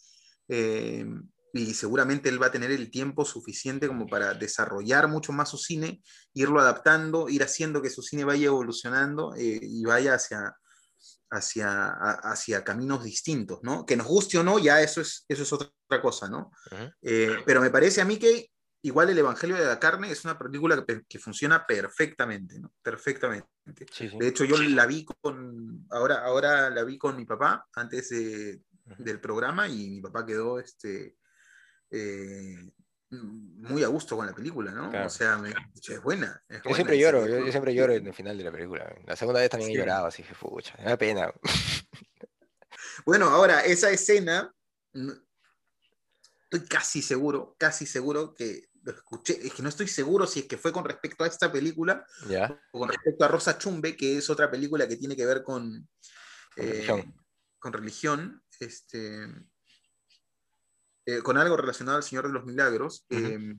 [0.48, 1.08] eh,
[1.54, 5.58] y seguramente él va a tener el tiempo suficiente como para desarrollar mucho más su
[5.58, 6.04] cine,
[6.36, 10.56] irlo adaptando, ir haciendo que su cine vaya evolucionando y vaya hacia,
[11.32, 13.86] hacia, hacia caminos distintos, ¿no?
[13.86, 16.52] Que nos guste o no, ya eso es, eso es otra cosa, ¿no?
[17.02, 18.50] Eh, pero me parece a mí que
[18.84, 22.74] igual el Evangelio de la Carne es una película que, que funciona perfectamente, ¿no?
[22.82, 23.48] Perfectamente.
[23.92, 24.18] Sí, sí.
[24.20, 28.62] De hecho, yo la vi con, ahora, ahora la vi con mi papá antes de-
[28.98, 31.16] del programa y mi papá quedó este,
[31.90, 32.72] eh,
[33.22, 34.90] muy a gusto con la película, ¿no?
[34.90, 35.08] Claro.
[35.08, 36.42] O sea, me- es buena.
[36.50, 38.96] es Yo buena, siempre lloro, yo, yo siempre lloro en el final de la película.
[39.06, 39.80] La segunda vez también he Sí.
[39.80, 41.32] llorado, así que pucha, me da pena.
[43.06, 44.54] Bueno, ahora, esa escena,
[46.44, 50.46] estoy casi seguro, casi seguro que lo escuché, es que no estoy seguro si es
[50.46, 52.06] que fue con respecto a esta película
[52.72, 55.88] o con respecto a Rosa Chumbe, que es otra película que tiene que ver con,
[56.56, 57.16] Con eh, religión.
[57.60, 59.28] con religión, este,
[61.06, 63.56] eh, con algo relacionado al Señor de los Milagros, eh,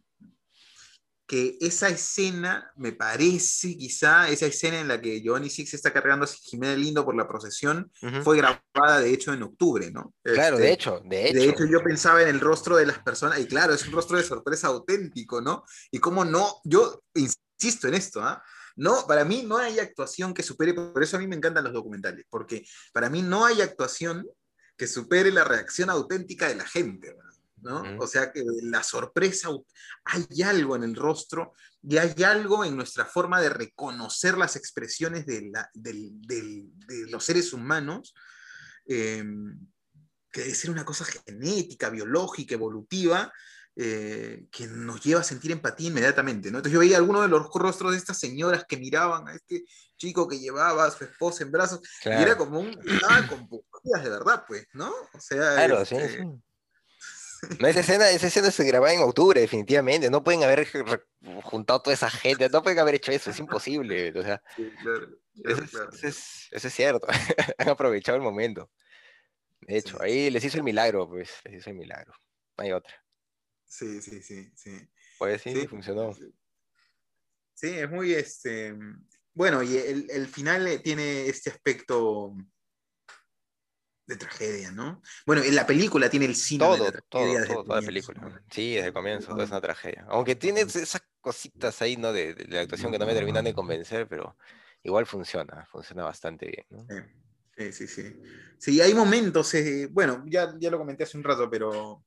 [1.26, 6.26] que esa escena, me parece quizá, esa escena en la que Giovanni Six está cargando
[6.26, 7.90] a Jimena Lindo por la procesión,
[8.22, 10.14] fue grabada de hecho en octubre, ¿no?
[10.22, 11.38] Claro, Este, de hecho, de hecho.
[11.38, 14.18] de hecho, yo pensaba en el rostro de las personas, y claro, es un rostro
[14.18, 15.64] de sorpresa auténtico, ¿no?
[15.90, 18.42] Y cómo no, yo insisto en esto, ¿ah?
[18.76, 21.72] No, para mí no hay actuación que supere, por eso a mí me encantan los
[21.72, 24.26] documentales, porque para mí no hay actuación
[24.76, 27.24] que supere la reacción auténtica de la gente, ¿no?
[27.98, 29.48] O sea, que la sorpresa,
[30.04, 31.52] hay algo en el rostro
[31.82, 35.50] y hay algo en nuestra forma de reconocer las expresiones de,
[37.08, 38.14] los seres humanos,
[38.86, 39.58] em,
[40.30, 43.32] que debe ser una cosa genética, biológica, evolutiva,
[43.76, 46.58] eh, que nos lleva a sentir empatía inmediatamente, ¿no?
[46.58, 49.64] Entonces yo veía algunos de los rostros de estas señoras que miraban a este
[49.96, 54.10] chico que llevaba a su esposa en brazos, y era como un, estaba con de
[54.10, 54.92] verdad, pues, ¿no?
[55.12, 56.28] O sea, claro, sí, este, sí.
[57.61, 60.11] No, esa escena, esa escena se grababa en octubre, definitivamente.
[60.11, 60.68] No pueden haber
[61.42, 64.12] juntado toda esa gente, no pueden haber hecho eso, es imposible.
[64.18, 65.09] O sea, sí, claro,
[65.45, 65.62] eso,
[66.03, 67.07] Es, eso, es, cierto.
[67.59, 68.70] Han aprovechado el momento.
[69.61, 72.12] De hecho, ahí les hizo el milagro, pues, les hizo el milagro.
[72.57, 72.95] No hay otra.
[73.64, 74.88] Sí, sí, sí, sí.
[75.18, 76.12] Pues sí, sí funcionó.
[77.55, 78.74] Sí, es muy este.
[79.32, 82.36] Bueno, y el, el final eh, tiene este aspecto
[84.07, 85.02] de tragedia, ¿no?
[85.26, 87.44] Bueno, en la película tiene el cine todo, de tragedia.
[87.44, 88.42] Todo, todo, toda la película.
[88.50, 90.07] Sí, desde el comienzo, es una tragedia.
[90.09, 92.12] Aunque tiene esas cositas ahí, ¿no?
[92.12, 94.36] De, de, la actuación que no me terminan de convencer, pero
[94.82, 96.86] igual funciona, funciona bastante bien, ¿no?
[97.57, 98.20] Sí, sí, sí.
[98.59, 102.05] Sí, hay momentos, eh, bueno, ya, ya lo comenté hace un rato, pero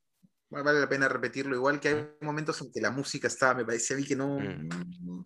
[0.50, 3.94] vale la pena repetirlo, igual que hay momentos en que la música está, me parece
[3.94, 5.26] a mí que no, mm.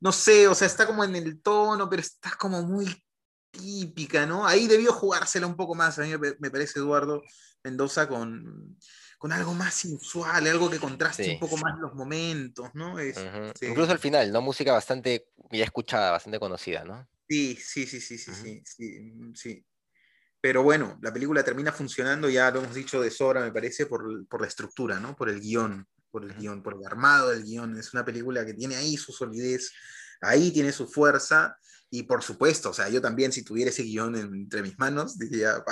[0.00, 2.86] no, sé, o sea, está como en el tono, pero está como muy
[3.52, 4.46] típica, ¿no?
[4.46, 7.22] Ahí debió jugársela un poco más, a mí me parece Eduardo
[7.62, 8.76] Mendoza con,
[9.18, 12.96] con algo más inusual, algo que contraste un poco más los momentos, ¿no?
[13.60, 14.40] Incluso al final, ¿no?
[14.40, 17.08] Música bastante ya escuchada, bastante conocida, ¿no?
[17.28, 19.66] Sí, sí, sí, sí, sí, sí, sí, sí.
[20.40, 24.04] Pero bueno, la película termina funcionando, ya lo hemos dicho de sobra, me parece, por,
[24.40, 25.14] la estructura, ¿no?
[25.14, 27.78] Por el guion, por el guion, por el armado del guion.
[27.78, 29.70] Es una película que tiene ahí su solidez,
[30.20, 31.56] ahí tiene su fuerza.
[31.94, 35.62] Y por supuesto, o sea, yo también si tuviera ese guion entre mis manos, diría,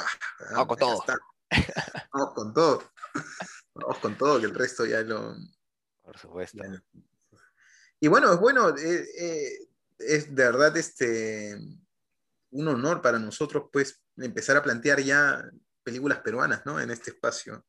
[0.50, 1.04] vamos con todo.
[2.12, 2.92] Vamos con todo.
[3.72, 5.34] Vamos con todo, que el resto ya lo...
[6.02, 6.58] Por supuesto.
[7.98, 9.68] Y bueno, es bueno, eh, eh,
[9.98, 11.58] es de verdad este,
[12.50, 15.42] un honor para nosotros, pues, empezar a plantear ya
[15.82, 16.78] películas peruanas, ¿no?
[16.78, 17.66] En este espacio.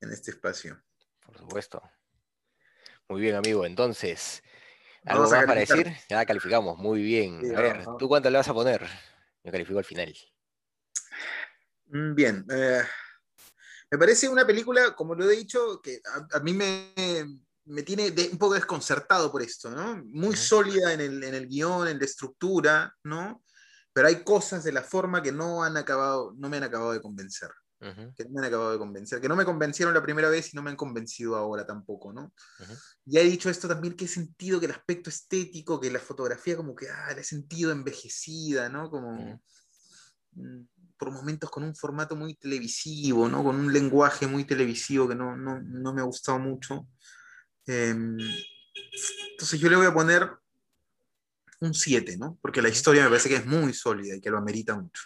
[0.00, 0.82] En este espacio.
[1.24, 1.82] Por supuesto.
[3.08, 3.64] Muy bien, amigo.
[3.64, 4.42] Entonces,
[5.04, 5.92] ¿algo más para decir?
[6.08, 6.78] Ya calificamos.
[6.78, 7.56] Muy bien.
[7.56, 8.86] a ver, ¿tú cuánto le vas a poner?
[9.44, 10.14] Yo califico al final.
[11.86, 12.46] Mm, bien.
[12.50, 12.82] Eh,
[13.90, 16.00] me parece una película, como lo he dicho, que
[16.32, 16.92] a, mí me,
[17.64, 20.02] me tiene un poco desconcertado por esto, ¿no?
[20.04, 23.42] Muy sólida en el, en el guion, en la estructura, ¿no?
[23.98, 27.00] pero hay cosas de la forma que no han acabado, no me han acabado de
[27.00, 27.50] convencer.
[27.80, 30.56] Que no me han acabado de convencer, que no me convencieron la primera vez y
[30.56, 32.32] no me han convencido ahora tampoco, ¿no?
[33.04, 36.56] Ya he dicho esto también, que he sentido que el aspecto estético, que la fotografía
[36.56, 38.90] como que, ah, la he sentido envejecida, ¿no?
[38.90, 39.40] Como
[40.32, 40.60] mm,
[40.96, 43.44] por momentos con un formato muy televisivo, ¿no?
[43.44, 46.88] Con un lenguaje muy televisivo que no, no, no me ha gustado mucho.
[47.66, 48.18] Em,
[49.30, 50.28] entonces yo le voy a poner
[51.60, 52.38] un 7, ¿no?
[52.40, 55.02] Porque la historia me parece que es muy sólida y que lo amerita mucho.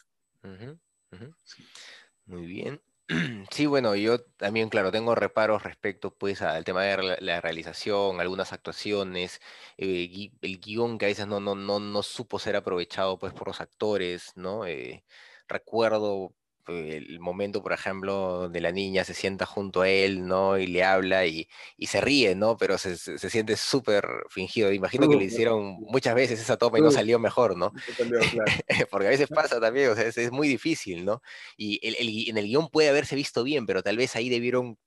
[2.26, 2.80] Muy bien.
[3.50, 8.52] Sí, bueno, yo también, claro, tengo reparos respecto pues al tema de la realización, algunas
[8.52, 9.40] actuaciones,
[9.76, 13.48] eh, el guion que a veces no, no, no, no supo ser aprovechado pues por
[13.48, 14.66] los actores, ¿no?
[14.66, 15.04] Eh,
[15.48, 16.34] recuerdo
[16.66, 20.58] el momento, por ejemplo, de la niña se sienta junto a él, ¿no?
[20.58, 21.48] Y le habla y,
[21.80, 22.56] se ríe, ¿no?
[22.56, 24.72] Pero se, siente súper fingido.
[24.72, 27.72] Imagino que le hicieron muchas veces esa toma y no salió mejor, ¿no?
[28.90, 31.22] Porque a veces pasa también, o sea, es, muy difícil, ¿no?
[31.56, 34.78] Y en el guion puede haberse visto bien, pero tal vez ahí debieron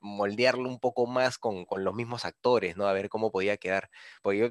[0.00, 2.86] moldearlo un poco más con, con, los mismos actores, ¿no?
[2.86, 3.90] A ver cómo podía quedar.
[4.22, 4.48] Porque yo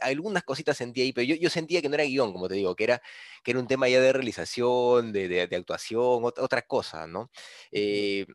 [0.00, 2.74] algunas cositas sentía ahí, pero yo, yo, sentía que no era guion, como te digo,
[2.76, 3.02] que era,
[3.44, 7.30] que era un tema ya de realización, de, de, actuación, otra, otra, cosa, ¿no?
[7.70, 8.26] Eh,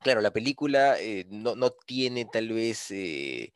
[0.00, 3.52] claro, la película eh, no, no, tiene tal vez eh,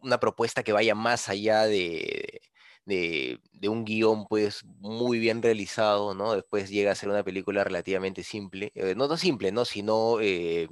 [0.00, 2.40] una propuesta que vaya más allá de,
[2.84, 6.34] de, un guion pues muy bien realizado, ¿no?
[6.34, 9.64] Después llega a ser una película relativamente simple, eh, no, no simple, ¿no?
[9.64, 10.20] Sino...
[10.20, 10.68] Eh,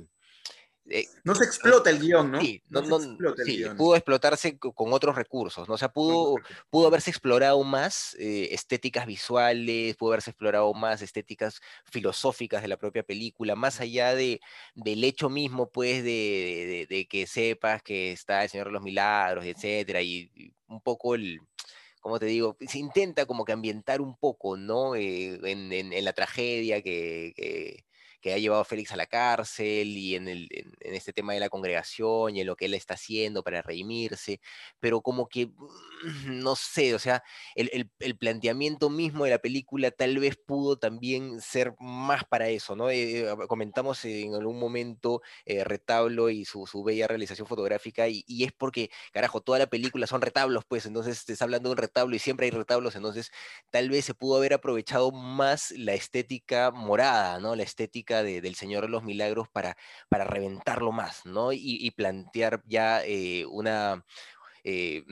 [0.86, 2.40] eh, no se explota el guion, ¿no?
[2.40, 5.74] Sí, no, sí pudo explotarse con otros recursos, ¿no?
[5.74, 6.34] O sea, pudo,
[6.70, 13.04] pudo haberse explorado más estéticas visuales, pudo haberse explorado más estéticas filosóficas de la propia
[13.04, 14.40] película, más allá de,
[14.74, 19.44] del hecho mismo, pues, de, de, que sepas que está el Señor de los Milagros,
[19.44, 21.40] etcétera, y un poco el,
[22.02, 24.96] como te digo, se intenta como que ambientar un poco, ¿no?
[24.96, 27.84] Eh, en, la tragedia que, que
[28.30, 31.48] ha llevado a Félix a la cárcel y en, el, en, este tema de la
[31.48, 34.40] congregación y en lo que él está haciendo para redimirse,
[34.80, 35.50] pero como que,
[36.26, 37.22] no sé, o sea,
[37.54, 42.76] el, el, planteamiento mismo de la película tal vez pudo también ser más para eso,
[42.76, 42.90] ¿no?
[42.90, 48.24] Eh, eh, comentamos en algún momento eh, retablo y su, su, bella realización fotográfica y,
[48.26, 51.72] y, es porque, carajo, toda la película son retablos, pues, entonces te está hablando de
[51.72, 53.30] un retablo y siempre hay retablos, entonces
[53.70, 57.56] tal vez se pudo haber aprovechado más la estética morada, ¿no?
[57.56, 59.76] La estética del Señor de los Milagros para,
[60.08, 61.52] para reventarlo más, ¿no?
[61.52, 64.04] Y, plantear ya eh, una,
[64.64, 65.04] eh,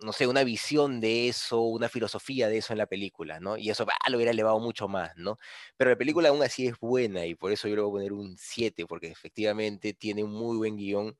[0.00, 3.56] no sé, una visión de eso, una filosofía de eso en la película, ¿no?
[3.56, 5.36] Y eso lo hubiera elevado mucho más, ¿no?
[5.76, 8.12] Pero la película aún así es buena y por eso yo le voy a poner
[8.12, 11.16] un 7, porque efectivamente tiene un muy buen guion.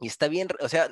[0.00, 0.88] Y está bien, o sea,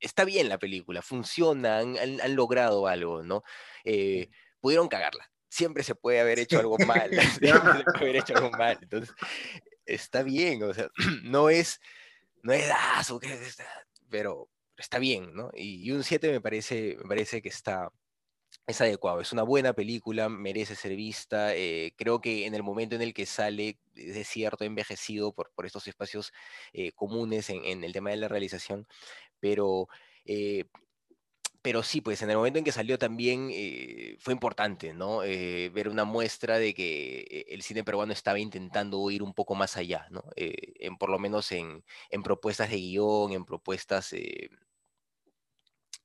[0.00, 3.42] está bien la película, funciona, han, logrado algo, ¿no?
[3.84, 4.30] Eh,
[4.60, 8.50] pudieron cagarla, siempre se puede haber hecho algo mal, siempre se puede haber hecho algo
[8.52, 8.78] mal.
[8.80, 9.14] Entonces,
[9.84, 10.88] está bien, o sea,
[11.24, 11.80] no es,
[12.42, 13.02] no es, ah,
[14.08, 14.48] pero
[14.78, 15.50] está bien, ¿no?
[15.54, 17.92] Y, un 7 me parece, me parece que está,
[18.66, 22.94] es adecuado, es una buena película, merece ser vista, eh, creo que en el momento
[22.94, 26.32] en el que sale, es cierto, envejecido por, por estos espacios
[26.72, 28.86] eh, comunes en, en, el tema de la realización,
[29.40, 29.88] pero
[30.24, 30.64] eh,
[31.62, 35.22] pero sí, pues en el momento en que salió también eh, fue importante, ¿no?
[35.22, 39.54] Eh, ver una muestra de que eh, el cine peruano estaba intentando ir un poco
[39.54, 40.24] más allá, ¿no?
[40.36, 44.14] en, por lo menos en, en, propuestas de guion, en propuestas,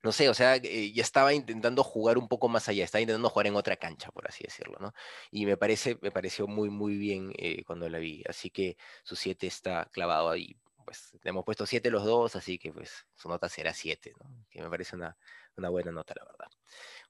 [0.03, 3.47] no sé, o sea, ya estaba intentando jugar un poco más allá, estaba intentando jugar
[3.47, 4.93] en otra cancha, por así decirlo, ¿no?
[5.31, 7.33] Y me parece, me pareció muy, muy bien
[7.65, 10.55] cuando la vi, así que su 7 está clavado ahí.
[10.85, 14.45] Pues le hemos puesto 7 los dos, así que pues su nota será 7, ¿no?
[14.49, 15.17] Que me parece una,
[15.57, 16.47] una buena nota, la verdad.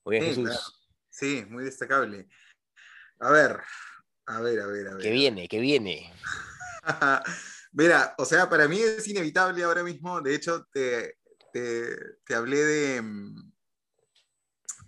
[0.06, 0.90] Muy bien, sí, Jesús.
[1.10, 2.28] Sí, muy destacable.
[3.20, 3.60] A ver,
[4.26, 5.02] a ver, a ver, a ver.
[5.02, 6.14] Que viene, que viene.
[7.72, 10.22] Mira, o sea, para mí es inevitable ahora mismo.
[10.22, 11.18] De hecho, te,
[11.52, 13.52] te, hablé de mm,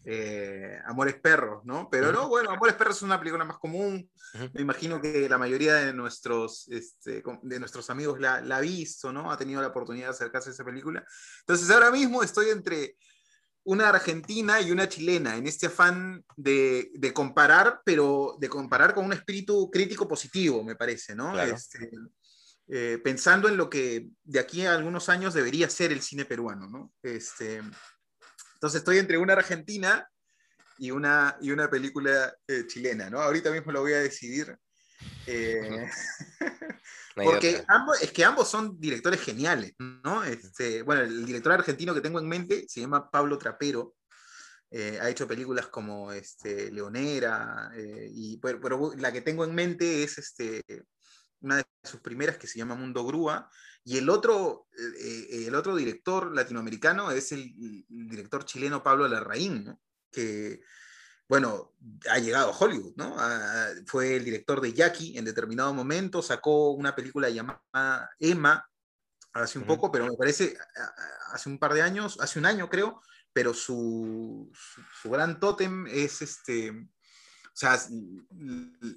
[0.10, 1.90] eh, Amores Perros, ¿no?
[1.92, 4.10] Pero no, bueno, Amores Perros es una película más común.
[4.54, 9.12] Me imagino que la mayoría de nuestros, este, de nuestros amigos la, la ha visto,
[9.12, 9.30] ¿no?
[9.30, 11.06] Ha tenido la oportunidad de acercarse a esa película.
[11.42, 12.96] Entonces, ahora mismo estoy entre
[13.66, 19.12] una argentina y una chilena, en este afán de, comparar, pero de comparar con un
[19.12, 21.38] espíritu crítico positivo, me parece, ¿no?
[21.38, 21.92] Este,
[22.70, 26.70] eh, pensando en lo que de aquí a algunos años debería ser el cine peruano,
[26.70, 26.94] ¿no?
[27.04, 27.62] Este,
[28.58, 30.10] entonces estoy entre una argentina
[30.80, 33.22] y una, y una película eh, chilena, ¿no?
[33.22, 34.58] Ahorita mismo lo voy a decidir.
[35.28, 35.88] Eh,
[37.16, 40.24] porque ambos, es que ambos son directores geniales, ¿no?
[40.24, 43.94] Este, bueno, el director argentino que tengo en mente se llama Pablo Trapero.
[44.72, 47.70] Eh, ha hecho películas como este, Leonera,
[48.12, 50.64] y, pero, la que tengo en mente es este,
[51.42, 53.50] una de sus primeras que se llama Mundo Grúa,
[53.88, 54.68] y el otro,
[55.00, 59.80] el otro director latinoamericano es el, el director chileno Pablo Larraín, ¿no?
[60.12, 60.60] que
[61.30, 61.74] bueno,
[62.10, 63.16] ha llegado a Hollywood, ¿no?
[63.18, 68.70] Ah, fue el director de Jackie en determinado momento, sacó una película llamada Emma
[69.32, 70.58] hace un poco, pero me parece
[71.32, 74.52] hace un par de años, hace un año creo, pero su,
[75.02, 77.80] su, gran tótem es este, o sea,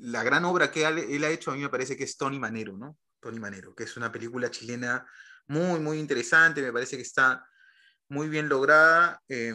[0.01, 2.77] la gran obra que él ha hecho a mí me parece que es Tony Manero,
[2.77, 2.99] ¿no?
[3.21, 5.07] Tony Manero, que es una película chilena
[5.47, 7.45] muy, muy interesante, me parece que está
[8.09, 9.23] muy bien lograda.
[9.29, 9.55] Eh,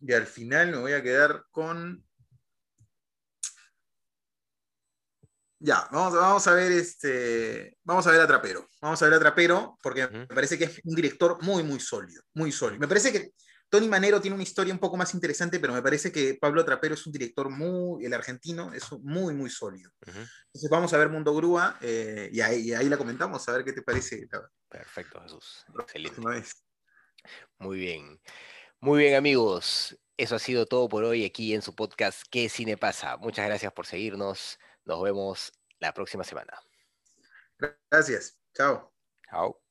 [0.00, 2.04] y al final me voy a quedar con.
[5.58, 7.78] Ya, vamos, vamos a ver este.
[7.82, 8.68] Vamos a ver a Trapero.
[8.80, 12.22] Vamos a ver a Trapero, porque me parece que es un director muy, muy sólido.
[12.34, 12.78] Muy sólido.
[12.78, 13.32] Me parece que
[13.68, 16.94] Tony Manero tiene una historia un poco más interesante, pero me parece que Pablo Trapero
[16.94, 19.90] es un director muy, el argentino, es muy, muy sólido.
[20.06, 23.72] Entonces vamos a ver Mundo Grúa eh, y, ahí, ahí, la comentamos, a ver qué
[23.72, 24.28] te parece.
[24.68, 25.64] Perfecto, Jesús.
[25.80, 26.20] Excelente.
[27.58, 28.20] Muy bien.
[28.80, 32.76] Muy bien amigos, eso ha sido todo por hoy aquí en su podcast ¿Qué cine
[32.76, 33.16] pasa?
[33.16, 34.58] Muchas gracias por seguirnos.
[34.84, 36.58] Nos vemos la próxima semana.
[37.90, 38.38] Gracias.
[38.54, 38.92] Chao.
[39.28, 39.65] Chao.